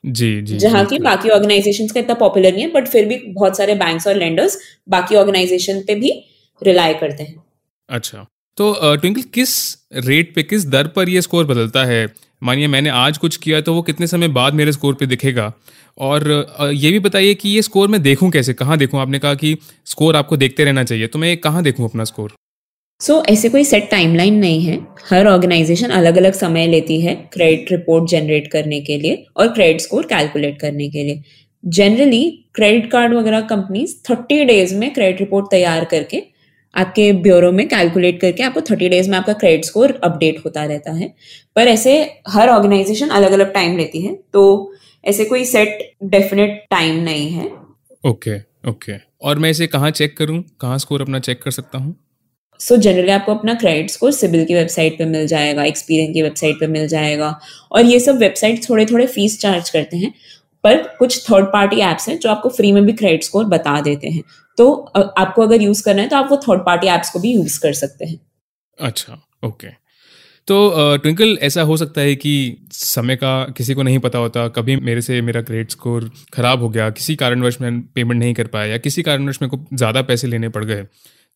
जी 0.04 0.40
जी 0.42 0.58
जहाँ 0.58 0.84
की 0.86 0.98
बाकी 1.00 1.28
ऑर्गेनाइजेशंस 1.30 1.92
का 1.92 2.00
इतना 2.00 2.14
पॉपुलर 2.14 2.52
नहीं 2.52 2.62
है 2.62 2.70
बट 2.72 2.88
फिर 2.88 3.06
भी 3.08 3.16
बहुत 3.28 3.56
सारे 3.56 3.74
बैंक्स 3.74 4.06
और 4.06 4.14
लेंडर्स 4.14 4.58
बाकी 4.88 5.16
ऑर्गेनाइजेशन 5.16 5.80
पे 5.86 5.94
भी 5.94 6.12
रिलाय 6.62 6.94
करते 6.94 7.22
हैं। 7.22 7.36
अच्छा। 7.88 8.26
तो 8.58 8.74
ट्विंकल 8.96 9.22
किस 9.34 9.50
रेट 10.04 10.34
पे 10.34 10.42
किस 10.42 10.64
दर 10.66 10.86
पर 10.88 11.08
ये 11.08 11.22
स्कोर 11.22 11.44
बदलता 11.46 11.84
है? 11.84 12.06
मानिए 12.42 12.66
मैंने 12.66 12.90
आज 12.90 13.18
कुछ 13.18 13.36
किया 13.36 13.60
तो 13.60 13.74
वो 13.74 13.82
कितने 13.82 14.06
समय 14.06 14.28
बाद 14.28 14.54
मेरे 14.54 14.72
स्कोर 14.72 14.94
पे 14.94 15.06
दिखेगा? 15.06 15.52
और 15.98 16.70
ये 16.74 16.90
भी 16.90 16.98
बताइए 16.98 17.34
कि 17.34 17.48
ये 17.48 17.62
स्कोर 17.62 17.88
मैं 17.88 18.00
देखूँ 18.02 18.30
कैसे? 18.30 18.52
कहाँ 18.54 18.78
देखूँ? 18.78 19.00
आपने 19.00 19.18
कहा 19.18 19.34
कि 19.34 19.56
स्कोर 19.86 20.16
आपको 20.16 20.36
देखते 20.36 20.64
रहना 20.64 20.84
चाहिए 20.84 21.06
तो 21.06 21.18
मैं 21.18 21.36
कहाँ 21.38 21.62
देखूँ 21.62 21.88
अपना 21.88 22.04
स्कोर 22.04 22.32
सो 23.00 23.12
so, 23.12 23.26
ऐसे 23.28 23.48
कोई 23.48 23.64
सेट 23.64 23.90
टाइमलाइन 23.90 24.34
नहीं 24.34 24.60
है। 24.62 24.78
हर 25.08 25.26
ऑर्गेनाइजेशन 25.26 25.90
अलग 25.90 26.16
अलग 26.16 26.32
समय 26.34 26.66
लेती 26.66 27.00
है 27.00 27.14
क्रेडिट 27.32 27.72
रिपोर्ट 27.72 28.08
जनरेट 28.10 28.46
करने 28.52 28.80
के 28.80 28.96
लिए 28.98 29.24
और 29.36 29.48
क्रेडिट 29.48 29.80
स्कोर 29.80 30.06
कैलकुलेट 30.06 30.58
करने 30.60 30.88
के 30.88 31.02
लिए। 31.04 31.22
जनरली 31.64 32.24
क्रेडिट 32.54 32.90
कार्ड 32.90 33.14
वगैरह 33.14 33.40
कंपनीज़ 33.50 33.94
थर्टी 34.10 34.44
डेज़ 34.44 34.74
में 34.74 34.92
क्रेडिट 34.94 35.20
रिपोर्ट 35.20 35.46
तैयार 35.50 35.84
करके 35.84 36.22
आपके 36.76 37.12
ब्यूरो 37.12 37.50
में 37.52 37.66
कैलकुलेट 37.68 38.20
करके 38.20 38.42
आपको 38.42 38.60
थर्टी 38.60 38.88
डेज़ 38.88 39.10
में 39.10 39.16
आपका 39.18 39.32
क्रेडिट 39.32 39.64
स्कोर 39.64 39.98
अपडेट 40.04 40.44
होता 40.44 40.64
रहता 40.64 40.92
है। 40.92 41.12
पर 41.56 41.68
ऐसे 41.68 41.98
हर 42.28 42.48
ऑर्गेनाइजेशन 42.48 43.08
अलग 43.08 43.32
अलग 43.32 43.52
टाइम 43.52 43.76
लेती 43.78 44.00
है 44.00 44.14
तो 44.32 44.72
ऐसे 45.04 45.24
कोई 45.24 45.44
सेट 45.44 45.92
डेफिनेट 46.04 46.64
टाइम 46.70 46.96
नहीं 46.96 47.28
है। 47.30 47.46
Okay 47.46 48.38
okay, 48.38 48.68
okay 48.68 48.92
okay. 48.92 49.04
और 49.22 49.38
मैं 49.38 49.50
इसे 49.50 49.66
कहाँ 49.66 49.90
चेक 49.90 50.16
करूँ? 50.16 50.42
कहाँ 50.60 50.78
स्कोर 50.78 51.02
अपना 51.02 51.18
चेक 51.18 51.42
कर 51.42 51.50
सकता 51.50 51.78
हूँ? 51.78 51.94
सो 52.60 52.74
so, 52.74 52.80
जनरली 52.80 53.10
आपको 53.10 53.34
अपना 53.34 53.54
क्रेडिट 53.54 53.90
स्कोर 53.90 54.12
सिबिल 54.12 54.44
की 54.44 54.54
वेबसाइट 54.54 54.98
पे 54.98 55.04
मिल 55.04 55.26
जाएगा 55.26 55.64
एक्सपीरियंस 55.64 56.14
की 56.14 56.22
वेबसाइट 56.22 56.60
पे 56.60 56.66
मिल 56.66 56.86
जाएगा। 56.88 57.28
और 57.72 57.84
ये 57.84 58.00
सब 58.00 58.18
वेबसाइट 58.18 58.68
थोड़े 58.68 58.86
थोड़े 58.86 59.06
फ़ीस 59.06 59.40
चार्ज 59.40 59.70
करते 59.70 59.96
हैं। 59.96 60.12
पर 60.66 60.82
कुछ 60.98 61.22
थर्ड 61.24 61.46
पार्टी 61.52 61.80
एप्स 61.82 62.08
हैं 62.08 62.18
जो 62.20 62.30
आपको 62.30 62.48
फ्री 62.50 62.72
में 62.72 62.84
भी 62.84 62.92
क्रेडिट 62.94 63.24
स्कोर 63.24 63.44
बता 63.46 63.80
देते 63.82 64.08
हैं। 64.08 64.22
तो 64.58 64.70
आपको 64.96 65.42
अगर 65.42 65.62
यूज़ 65.62 65.82
करना 65.84 66.02
है 66.02 66.08
तो 66.08 66.16
आप 66.16 66.28
वो 66.30 66.36
थर्ड 66.42 66.60
पार्टी 66.62 66.88
एप्स 66.90 67.10
को 67.10 67.18
भी 67.20 67.32
यूज़ 67.32 67.58
कर 67.60 67.72
सकते 67.74 68.04
हैं। 68.04 68.20
अच्छा 68.78 69.18
ओके 69.44 69.68
तो 70.48 70.56
ट्विंकल 70.98 71.36
ऐसा 71.42 71.62
हो 71.62 71.76
सकता 71.76 72.00
है 72.00 72.14
कि 72.16 72.32
समय 72.72 73.16
का 73.16 73.32
किसी 73.56 73.74
को 73.74 73.82
नहीं 73.82 73.98
पता 74.00 74.18
होता, 74.18 74.46
कभी 74.50 74.76
मेरे 74.78 75.00
से 75.02 75.20
मेरा 75.22 75.40
क्रेडिट 75.42 75.70
स्कोर 75.70 76.10
खराब 76.32 76.60
हो 76.62 76.68
गया, 76.68 76.88
किसी 76.92 77.16
कारणवश 77.16 77.60
मैं 77.60 77.80
पेमेंट 77.84 78.18
नहीं 78.20 78.34
कर 78.34 78.46
पाया, 78.48 78.66
या 78.66 78.78
किसी 78.78 79.02
कारणवश 79.02 79.38
मेरे 79.42 79.56
को 79.56 79.76
ज़्यादा 79.76 80.02
पैसे 80.04 80.26
लेने 80.28 80.48
पड़ 80.50 80.64
गए 80.64 80.86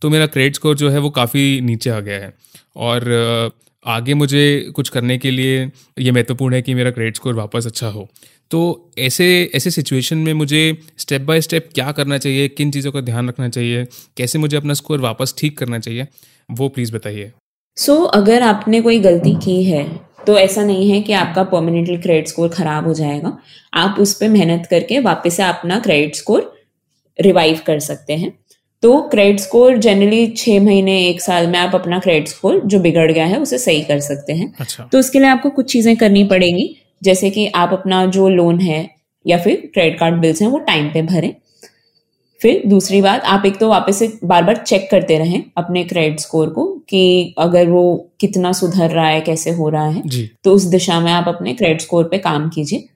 तो 0.02 0.10
मेरा 0.10 0.26
क्रेडिट 0.28 0.54
स्कोर 0.54 0.76
जो 0.76 0.90
है 0.90 0.99
वो 0.99 1.10
काफ़ी 1.12 1.60
नीचे 1.62 1.90
आ 1.90 1.99
गया 2.00 2.18
है। 2.18 2.32
और 2.78 3.50
आगे 3.84 4.14
मुझे 4.14 4.70
कुछ 4.75 4.88
करने 4.88 5.16
के 5.18 5.30
लिए 5.30 5.70
ये 5.99 6.12
महत्वपूर्ण 6.12 6.54
है 6.54 6.62
कि 6.62 6.75
मेरा 6.75 6.90
क्रेडिट 6.90 7.16
स्कोर 7.16 7.34
वापस 7.34 7.66
अच्छा 7.66 7.88
हो। 7.88 8.08
तो 8.50 8.90
ऐसे 8.99 9.26
ऐसे 9.54 9.71
सिचुएशन 9.71 10.19
में 10.19 10.33
मुझे 10.35 10.62
स्टेप 10.99 11.21
बाय 11.23 11.40
स्टेप 11.40 11.69
क्या 11.75 11.90
करना 11.92 12.19
चाहिए 12.19 12.49
किन 12.49 12.71
चीज़ों 12.71 12.92
का 12.92 13.00
ध्यान 13.00 13.28
रखना 13.28 13.49
चाहिए 13.49 13.85
कैसे 14.16 14.38
मुझे 14.38 14.57
अपना 14.57 14.75
स्कोर 14.75 15.00
वापस 15.00 15.35
ठीक 15.38 15.59
करना 15.59 15.78
चाहिए 15.78 16.07
वो 16.50 16.69
प्लीज़ 16.69 16.92
बताइए। 16.92 17.30
सो 17.76 17.95
so, 17.95 18.11
अगर 18.14 18.42
आपने 18.42 18.80
कोई 18.80 18.99
गलती 19.00 19.35
की 19.45 19.62
है 19.64 19.85
तो 20.26 20.37
ऐसा 20.38 20.64
नहीं 20.64 20.90
है 20.90 21.00
कि 21.02 21.12
आपका 21.12 21.42
परमानेंटली 21.45 21.97
क्रेडिट 21.99 22.28
स्कोर 22.28 22.49
खराब 22.49 22.87
हो 22.87 22.95
जाएगा। 22.95 23.37
आप 23.75 23.97
उस 24.00 24.14
पर 24.14 24.28
मेहनत 24.28 24.66
करके 24.71 24.99
वापस 25.00 25.37
से 25.37 25.42
अपना 25.42 25.78
क्रेडिट 25.78 26.16
स्कोर 26.16 26.52
रिवाइव 27.19 27.61
कर 27.66 27.78
सकते 27.80 28.16
हैं। 28.16 28.33
तो 28.83 29.00
क्रेडिट 29.09 29.40
स्कोर 29.40 29.76
जनरली 29.78 30.26
छह 30.28 30.61
महीने 30.61 31.00
एक 31.09 31.21
साल 31.21 31.47
में 31.47 31.59
आप 31.59 31.75
अपना 31.75 31.99
क्रेडिट 31.99 32.28
स्कोर 32.28 32.61
जो 32.64 32.80
बिगड़ 32.80 33.11
गया 33.12 33.26
है 33.26 33.40
उसे 33.40 33.59
सही 33.59 33.80
कर 33.83 34.00
सकते 34.00 34.33
हैं। 34.33 34.52
अच्छा। 34.61 34.88
तो 34.92 34.99
उसके 34.99 35.19
लिए 35.19 35.28
आपको 35.28 35.50
कुछ 35.50 35.73
चीज़ें 35.73 35.97
करनी 35.97 36.25
पड़ेंगी। 36.25 36.76
जैसे 37.02 37.30
कि 37.30 37.47
आप 37.57 37.73
अपना 37.73 38.04
जो 38.09 38.28
लोन 38.28 38.61
है 38.61 38.88
या 39.26 39.38
फिर 39.38 39.71
क्रेडिट 39.75 39.99
कार्ड 40.00 40.21
बिल्स 40.21 40.42
हैं 40.42 40.49
वो 40.49 40.59
टाइम 40.61 40.88
पे 40.88 41.02
भरें। 41.04 41.35
फिर 42.40 42.62
दूसरी 42.66 43.00
बात 43.02 43.23
आप 43.26 43.42
एक 43.47 43.59
तो 43.59 43.69
वापस 43.69 43.99
से 43.99 44.12
बार 44.25 44.42
बार 44.45 44.57
चेक 44.57 44.88
करते 44.90 45.19
रहें 45.19 45.42
अपने 45.59 45.83
क्रेडिट 45.85 46.21
स्कोर 46.21 46.50
को 46.50 46.64
कि 46.88 47.35
अगर 47.38 47.69
वो 47.69 47.83
कितना 48.21 48.52
सुधर 48.52 48.90
रहा 48.90 49.07
है 49.07 49.21
कैसे 49.21 49.50
हो 49.50 49.69
रहा 49.69 49.87
है। 49.87 50.26
तो 50.45 50.54
उस 50.54 50.64
दिशा 50.66 51.00
में 51.00 51.11
आप 51.12 51.28
अपने 51.28 51.54
क्रेडिट 51.54 51.80
स्कोर 51.80 52.04
पे 52.04 52.19
काम 52.19 52.49
कीजिए। 52.49 52.88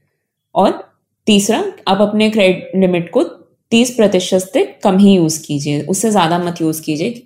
और 0.54 0.72
तीसरा 1.26 1.62
आप 1.88 2.00
अपने 2.00 2.30
क्रेडिट 2.30 2.70
लिमिट 2.76 3.10
को 3.10 3.22
तीस 3.72 3.90
प्रतिशत 3.90 4.50
से 4.52 4.64
कम 4.84 4.98
ही 4.98 5.14
यूज़ 5.14 5.40
कीजिए 5.42 5.80
उससे 5.82 6.10
ज़्यादा 6.10 6.38
मत 6.38 6.60
यूज़ 6.60 6.82
कीजिए। 6.82 7.22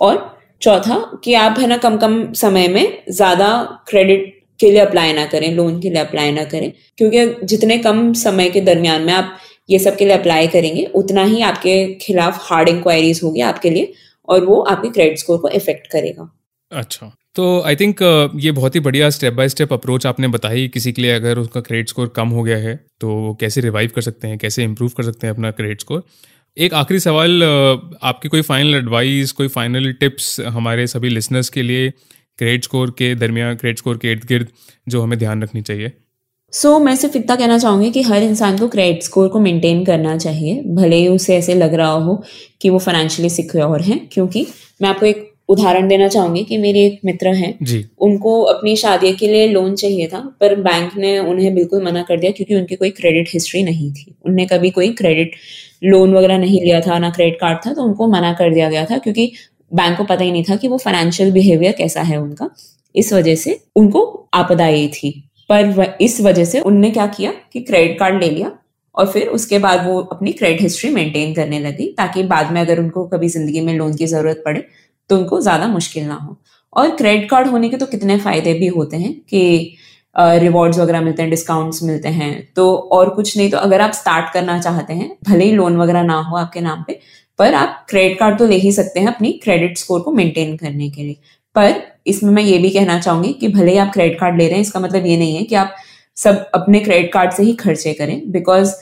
और 0.00 0.38
चौथा 0.62 0.98
कि 1.24 1.34
आप 1.34 1.58
है 1.58 1.66
ना 1.66 1.76
कम 1.78 1.96
कम 1.96 2.32
समय 2.34 2.68
में 2.68 3.02
ज़्यादा 3.10 3.48
क्रेडिट 3.88 4.35
के 4.60 4.70
लिए 4.70 4.80
अप्लाई 4.80 5.12
ना 5.12 5.26
करें 5.26 5.52
लोन 5.54 5.80
के 5.80 5.90
लिए 5.90 5.98
अप्लाई 5.98 6.32
ना 6.32 6.44
करें। 6.44 6.72
क्योंकि 6.98 7.46
जितने 7.46 7.78
कम 7.78 8.12
समय 8.12 8.50
के 8.50 8.60
दरमियान 8.60 9.02
में 9.02 9.12
आप 9.12 9.36
ये 9.70 9.78
सब 9.78 9.96
के 9.96 10.04
लिए 10.04 10.14
अप्लाई 10.14 10.46
करेंगे 10.46 10.84
उतना 10.94 11.24
ही 11.24 11.42
आपके 11.42 11.94
खिलाफ 11.94 12.38
हार्ड 12.42 12.68
इंक्वायरीज 12.68 13.20
होगी 13.24 13.40
आपके 13.40 13.70
लिए 13.70 13.92
और 14.28 14.44
वो 14.44 14.60
आपके 14.60 14.88
क्रेडिट 14.88 15.18
स्कोर 15.18 15.38
को 15.38 15.48
इफ़ेक्ट 15.48 15.86
करेगा। 15.86 16.30
अच्छा 16.72 17.12
तो 17.34 17.62
आई 17.62 17.76
थिंक 17.76 18.02
uh, 18.02 18.40
ये 18.40 18.52
बहुत 18.52 18.74
ही 18.74 18.80
बढ़िया 18.80 19.10
स्टेप 19.10 19.32
बाय 19.32 19.48
स्टेप 19.48 19.72
अप्रोच 19.72 20.06
आपने 20.06 20.28
बताई 20.28 20.68
किसी 20.68 20.92
के 20.92 21.02
लिए 21.02 21.12
अगर 21.12 21.38
उसका 21.38 21.60
क्रेडिट 21.60 21.88
स्कोर 21.88 22.12
कम 22.16 22.28
हो 22.28 22.42
गया 22.42 22.56
है 22.56 22.84
तो 23.00 23.08
वो 23.08 23.34
कैसे 23.34 23.60
रिवाइव 23.60 23.90
कर 23.94 24.02
सकते 24.02 24.28
हैं 24.28 24.38
कैसे 24.38 24.64
इम्प्रूव 24.64 24.90
कर 24.96 25.02
सकते 25.02 25.26
हैं 25.26 25.34
अपना 25.34 25.50
क्रेडिट 25.50 25.80
स्कोर 25.80 26.02
एक 26.58 26.74
आखिरी 26.74 27.00
सवाल 27.00 27.30
uh, 27.30 27.96
आपकी 28.02 28.28
कोई 28.28 28.42
फाइनल 28.42 28.74
एडवाइस 28.74 29.32
कोई 29.32 29.48
फाइनल 29.48 29.92
टिप्स 29.92 30.40
हमारे 30.40 30.86
सभी 30.86 31.08
लिसनर्स 31.08 31.48
के 31.48 31.62
लिए 31.62 31.92
क्रेडिट 32.38 32.64
स्कोर 32.64 32.90
के 32.90 33.14
दरमियान 33.14 33.54
क्रेडिट 33.56 33.78
स्कोर 33.78 33.96
के 33.96 34.12
इर्द 34.12 34.24
गिर्द 34.24 34.48
जो 34.88 35.02
हमें 35.02 35.18
ध्यान 35.18 35.42
रखनी 35.42 35.62
चाहिए। 35.62 35.92
सो 36.52 36.72
so, 36.72 36.84
मैं 36.84 36.96
सिर्फ़ 36.96 37.16
इतना 37.18 37.36
कहना 37.36 37.58
चाहूँगी 37.58 37.90
कि 37.90 38.02
हर 38.02 38.22
इंसान 38.22 38.58
को 38.58 38.68
क्रेडिट 38.68 39.02
स्कोर 39.02 39.28
को 39.28 39.40
मेंटेन 39.40 39.84
करना 39.84 40.16
चाहिए 40.18 40.62
भले 40.66 40.96
ही 40.96 41.08
उसे 41.08 41.36
ऐसे 41.36 41.54
लग 41.54 41.74
रहा 41.74 41.90
हो 41.90 42.22
कि 42.60 42.70
वो 42.70 42.78
फाइनेंशियली 42.78 43.30
सिक्योर 43.30 43.80
है 43.80 43.98
क्योंकि 44.12 44.46
मैं 44.82 44.88
आपको 44.88 45.06
एक 45.06 45.32
उदाहरण 45.48 45.88
देना 45.88 46.08
चाहूँगी 46.08 46.44
कि 46.44 46.58
मेरी 46.58 46.80
एक 46.80 47.00
मित्र 47.04 47.28
हैं। 47.28 47.52
जी। 47.62 47.84
उनको 47.98 48.40
अपनी 48.42 48.76
शादी 48.76 49.12
के 49.12 49.26
लिए 49.26 49.48
लोन 49.48 49.74
चाहिए 49.74 50.06
था 50.06 50.18
पर 50.40 50.54
बैंक 50.60 50.96
ने 50.96 51.18
उन्हें 51.18 51.54
बिल्कुल 51.54 51.84
मना 51.84 52.02
कर 52.02 52.20
दिया 52.20 52.30
क्योंकि 52.30 52.54
उनकी 52.54 52.76
कोई 52.76 52.90
क्रेडिट 52.90 53.28
हिस्ट्री 53.34 53.62
नहीं 53.62 53.92
थी। 53.92 54.14
उनने 54.26 54.46
कभी 54.46 54.70
कोई 54.70 54.92
क्रेडिट 54.92 55.34
लोन 55.84 56.14
वगैरह 56.14 56.38
नहीं 56.38 56.62
लिया 56.62 56.80
था 56.80 56.98
ना 56.98 57.10
क्रेडिट 57.10 57.38
कार्ड 57.40 57.58
था 57.66 57.72
तो 57.72 57.82
उनको 57.82 58.08
मना 58.08 58.32
कर 58.32 58.54
दिया 58.54 58.70
गया 58.70 58.84
था 58.84 58.98
क्योंकि 58.98 59.32
बैंक 59.70 59.96
को 59.98 60.04
पता 60.04 60.24
ही 60.24 60.32
नहीं 60.32 60.44
था 60.44 60.56
कि 60.56 60.68
वो 60.68 60.78
फाइनेंशियल 60.78 61.32
बिहेवियर 61.32 61.72
कैसा 61.78 62.02
है 62.02 62.16
उनका। 62.16 62.48
इस 62.94 63.12
वजह 63.12 63.34
से 63.36 63.60
उनको 63.76 64.04
आपदा 64.34 64.64
आई 64.64 64.86
थी। 64.94 65.10
पर 65.50 65.96
इस 66.00 66.20
वजह 66.20 66.44
से 66.44 66.60
उनने 66.62 66.90
क्या 66.90 67.06
किया 67.08 67.32
कि 67.52 67.60
क्रेडिट 67.62 67.98
कार्ड 67.98 68.22
ले 68.22 68.30
लिया 68.30 68.50
और 68.94 69.06
फिर 69.06 69.26
उसके 69.28 69.58
बाद 69.58 69.86
वो 69.86 69.98
अपनी 70.02 70.32
क्रेडिट 70.32 70.60
हिस्ट्री 70.60 70.90
मेंटेन 70.90 71.34
करने 71.34 71.58
लगी 71.60 71.86
ताकि 71.98 72.22
बाद 72.24 72.50
में 72.52 72.60
अगर 72.60 72.80
उनको 72.80 73.04
कभी 73.08 73.28
ज़िंदगी 73.28 73.60
में 73.60 73.72
लोन 73.74 73.94
की 73.96 74.06
ज़रूरत 74.06 74.42
पड़े 74.44 74.64
तो 75.10 75.16
उनको 75.18 75.40
ज़्यादा 75.40 75.66
मुश्किल 75.68 76.04
ना 76.04 76.14
हो। 76.16 76.36
और 76.72 76.90
क्रेडिट 76.96 77.28
कार्ड 77.30 77.48
होने 77.48 77.68
के 77.68 77.76
तो 77.76 77.86
कितने 77.86 78.18
फ़ायदे 78.18 78.54
भी 78.54 78.66
होते 78.68 78.96
हैं 78.96 79.12
कि 79.24 79.76
रिवॉर्ड्स 80.16 80.78
वगैरह 80.78 81.00
मिलते 81.00 81.22
हैं 81.22 81.30
डिस्काउंट्स 81.30 81.82
मिलते 81.82 82.08
हैं। 82.10 82.32
तो 82.56 82.74
और 82.92 83.10
कुछ 83.10 83.36
नहीं 83.36 83.50
तो 83.50 83.58
अगर 83.58 83.80
आप 83.80 83.92
स्टार्ट 83.92 84.32
करना 84.32 84.58
चाहते 84.60 84.92
हैं, 84.92 85.16
भले 85.24 85.44
ही 85.44 85.52
लोन 85.52 85.76
वगैरह 85.76 86.02
ना 86.02 86.20
हो 86.20 86.36
आपके 86.36 86.60
नाम 86.60 86.84
पे 86.86 86.98
पर 87.38 87.54
आप 87.54 87.84
क्रेडिट 87.88 88.18
कार्ड 88.18 88.38
तो 88.38 88.46
ले 88.46 88.56
ही 88.58 88.72
सकते 88.72 89.00
हैं 89.00 89.08
अपनी 89.08 89.32
क्रेडिट 89.42 89.78
स्कोर 89.78 90.00
को 90.00 90.12
मेंटेन 90.12 90.56
करने 90.56 90.90
के 90.90 91.02
लिए। 91.02 91.16
पर 91.56 91.74
इसमें 92.06 92.32
मैं 92.32 92.42
ये 92.42 92.58
भी 92.58 92.70
कहना 92.70 92.98
चाहूँगी 93.00 93.32
कि 93.32 93.48
भले 93.48 93.72
ही 93.72 93.78
आप 93.78 93.92
क्रेडिट 93.92 94.18
कार्ड 94.20 94.38
ले 94.38 94.46
रहे 94.46 94.54
हैं 94.54 94.62
इसका 94.62 94.80
मतलब 94.80 95.06
ये 95.06 95.16
नहीं 95.16 95.36
है 95.36 95.42
कि 95.44 95.54
आप 95.54 95.74
सब 96.16 96.44
अपने 96.54 96.80
क्रेडिट 96.80 97.12
कार्ड 97.12 97.32
से 97.32 97.42
ही 97.42 97.54
खर्चे 97.56 97.92
करें 97.94 98.20
बिकॉज़ 98.32 98.74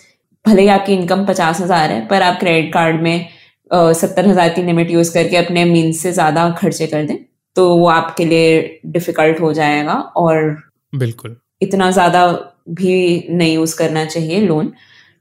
भले 0.45 0.63
ही 0.63 0.69
आपकी 0.69 0.93
इनकम 0.93 1.25
पचास 1.27 1.61
हज़ार 1.61 1.93
है 1.93 2.07
पर 2.09 2.23
आप 2.23 2.39
क्रेडिट 2.41 2.73
कार्ड 2.73 3.01
में 3.03 3.29
सत्तर 3.71 4.27
हज़ार 4.27 4.49
की 4.49 4.63
लिमिट 4.63 4.91
यूज़ 4.91 5.13
करके 5.15 5.37
अपने 5.37 5.65
मीन्स 5.65 6.01
से 6.01 6.13
ज़्यादा 6.13 6.49
खर्चे 6.59 6.87
कर 6.87 7.05
दें 7.07 7.17
तो 7.57 7.69
वो 7.77 7.87
आपके 7.89 8.25
लिए 8.25 8.81
डिफ़िकल्ट 8.89 9.41
हो 9.41 9.53
जाएगा 9.53 9.95
और 10.17 10.57
बिल्कुल। 10.93 11.37
इतना 11.63 11.91
ज़्यादा 11.91 12.27
भी 12.71 13.27
नहीं 13.31 13.55
यूज़ 13.55 13.77
करना 13.79 14.05
चाहिए 14.07 14.41
लोन 14.41 14.73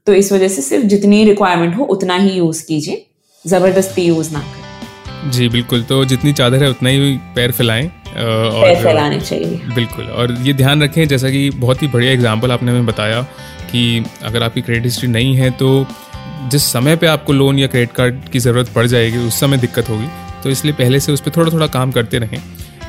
तो 0.06 0.14
इस 0.14 0.32
वजह 0.32 0.48
से 0.48 0.62
सिर्फ़ 0.62 0.84
जितनी 0.86 1.24
रिक्वायरमेंट 1.24 1.76
हो 1.76 1.84
उतना 1.86 2.16
ही 2.16 2.30
यूज़ 2.30 2.64
कीजिए। 2.66 3.06
ज़बरदस्ती 3.44 4.02
यूज़ 4.02 4.32
ना 4.32 4.38
करें 4.40 5.30
जी 5.32 5.48
बिल्कुल। 5.48 5.82
तो 5.82 6.04
जितनी 6.04 6.32
चादर 6.32 6.62
है 6.62 6.68
उतना 6.70 6.88
ही 6.90 7.16
पैर 7.34 7.52
फैलाएँ 7.52 7.86
और 7.86 8.62
पैर 8.62 8.82
फैलाने 8.82 9.20
चाहिए। 9.20 9.60
बिल्कुल 9.74 10.04
और 10.06 10.32
ये 10.42 10.52
ध्यान 10.54 10.82
रखें 10.82 11.06
जैसा 11.08 11.30
कि 11.30 11.48
बहुत 11.56 11.82
ही 11.82 11.88
बढ़िया 11.88 12.12
एग्ज़ाम्पल 12.12 12.52
आपने 12.52 12.72
हमें 12.72 12.86
बताया 12.86 13.22
कि 13.72 14.04
अगर 14.24 14.42
आपकी 14.42 14.60
क्रेडिट 14.60 14.84
हिस्ट्री 14.84 15.08
नहीं 15.08 15.34
है 15.36 15.50
तो 15.52 15.86
जिस 16.50 16.64
समय 16.72 16.96
पे 16.96 17.06
आपको 17.06 17.32
लोन 17.32 17.58
या 17.58 17.66
क्रेडिट 17.66 17.92
कार्ड 17.92 18.28
की 18.32 18.38
ज़रूरत 18.38 18.68
पड़ 18.74 18.86
जाएगी 18.86 19.18
उस 19.18 19.40
समय 19.40 19.58
दिक्कत 19.58 19.88
होगी। 19.88 20.06
तो 20.42 20.50
इसलिए 20.50 20.74
पहले 20.74 21.00
से 21.00 21.12
उस 21.12 21.20
पर 21.20 21.30
थोड़ा 21.36 21.52
थोड़ा 21.52 21.66
काम 21.68 21.92
करते 21.92 22.18
रहें 22.18 22.38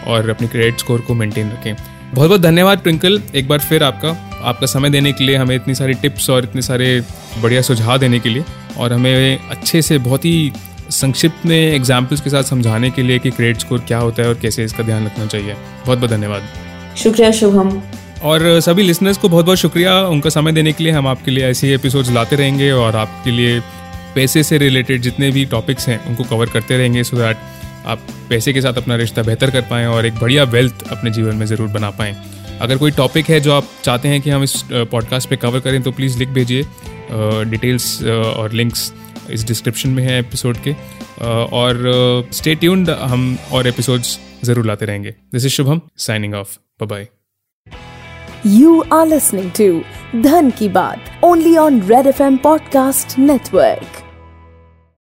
और 0.08 0.30
अपनी 0.30 0.48
क्रेडिट 0.48 0.80
स्कोर 0.80 1.02
को 1.02 1.14
मेंटेन 1.14 1.52
रखें। 1.52 1.76
बहुत 1.76 2.28
बहुत 2.28 2.42
धन्यवाद 2.42 2.80
ट्विंकल 2.80 3.22
एक 3.36 3.48
बार 3.48 3.60
फिर 3.62 3.84
आपका 3.84 4.25
आपका 4.46 4.68
समय 4.68 4.90
देने 4.90 5.12
के 5.14 5.24
लिए 5.24 5.36
हमें 5.36 5.56
इतनी 5.56 5.76
सारी 5.76 5.94
टिप्स 5.94 6.30
और 6.30 6.44
इतने 6.44 6.62
सारे 6.62 7.02
बढ़िया 7.42 7.62
सुझाव 7.62 7.98
देने 7.98 8.20
के 8.20 8.30
लिए 8.30 8.44
और 8.78 8.94
हमें 8.94 9.50
अच्छे 9.50 9.82
से 9.82 9.98
बहुत 9.98 10.26
ही 10.26 10.52
संक्षिप्त 10.92 11.46
में 11.46 11.58
एग्जाम्पल्स 11.58 12.22
के 12.22 12.30
साथ 12.30 12.44
समझाने 12.44 12.90
के 12.92 13.04
लिए 13.04 13.20
कि 13.20 13.32
क्रेडिट 13.32 13.60
स्कोर 13.60 13.80
क्या 13.80 13.98
होता 13.98 14.24
है 14.24 14.30
और 14.30 14.40
कैसे 14.42 14.64
इसका 14.64 14.84
ध्यान 14.84 15.06
रखना 15.06 15.26
चाहिए। 15.26 15.54
बहुत 15.86 15.98
बहुत 15.98 16.10
धन्यवाद। 16.10 16.44
शुक्रिया 16.98 17.32
शुभम। 17.32 17.82
और 18.24 18.60
सभी 18.60 18.84
लिसनर्स 18.84 19.18
को 19.18 19.30
बहुत 19.30 19.46
बहुत 19.46 19.58
शुक्रिया। 19.58 20.00
उनका 20.08 20.30
समय 20.30 20.52
देने 20.52 20.72
के 20.74 20.84
लिए 20.84 20.94
हम 20.94 21.08
आपके 21.08 21.32
लिए 21.32 21.46
ऐसे 21.46 21.68
ही 21.68 21.74
एपिसोड्स 21.74 22.12
लाते 22.12 22.36
रहेंगे 22.36 22.72
और 22.72 22.96
आपके 22.96 23.32
लिए 23.32 23.60
पैसे 24.16 24.44
से 24.44 24.58
रिलेटेड 24.58 25.02
जितने 25.02 25.32
भी 25.32 25.46
टॉपिक्स 25.46 25.88
हैं 25.90 26.00
उनको 26.08 26.24
कवर 26.24 26.50
करते 26.50 26.78
रहेंगे 26.78 27.04
सो 27.04 27.18
दैट 27.18 27.38
आप 27.86 28.00
पैसे 28.30 28.54
के 28.54 28.62
साथ 28.62 28.74
अपना 28.74 28.96
रिश्ता 28.96 29.24
बेहतर 29.24 29.52
कर 29.52 29.62
पाएँ 29.62 29.86
और 29.86 30.06
एक 30.06 30.16
बढ़िया 30.16 30.44
वेल्थ 30.44 30.88
अपने 30.92 31.12
जीवन 31.12 31.36
में 31.36 31.46
ज़रूर 31.46 31.68
बना 31.68 31.90
पाएँ। 31.90 32.16
अगर 32.62 32.78
कोई 32.78 32.92
टॉपिक 32.92 33.30
है 33.30 33.40
जो 33.40 33.54
आप 33.54 33.68
चाहते 33.84 34.08
हैं 34.08 34.22
कि 34.22 34.30
हम 34.30 34.44
इस 34.44 34.64
पॉडकास्ट 34.72 35.30
पे 35.30 35.36
कवर 35.36 35.60
करें 35.60 35.82
तो 35.84 35.92
प्लीज़ 35.92 36.18
लिख 36.20 36.30
भेजिए। 36.30 36.64
डिटेल्स 37.50 38.04
और 38.04 38.52
लिंक्स 38.52 38.94
इस 39.32 39.44
डिस्क्रिप्शन 39.44 39.90
में 39.90 40.04
है 40.04 40.20
एपिसोड 40.20 40.58
के। 40.58 40.74
और 41.58 42.30
स्टे 42.32 42.56
ट्यून्ड 42.56 42.90
हम 42.90 43.38
और 43.52 43.68
एपिसोड्स 43.68 44.20
ज़रूर 44.44 44.66
लाते 44.66 44.86
रहेंगे। 44.86 45.12
This 45.12 45.46
is 45.46 45.52
Shubham 45.52 45.82
signing 45.98 46.34
off 46.34 46.58
bye 46.84 47.08
You 48.46 48.72
are 48.96 49.06
listening 49.12 49.48
to 49.60 49.68
Dhan 50.24 50.52
Ki 50.58 50.68
Baat, 50.74 51.08
only 51.24 51.54
on 51.62 51.80
Red 51.92 52.10
FM 52.14 52.42
podcast 52.42 53.20
Network. 53.20 54.05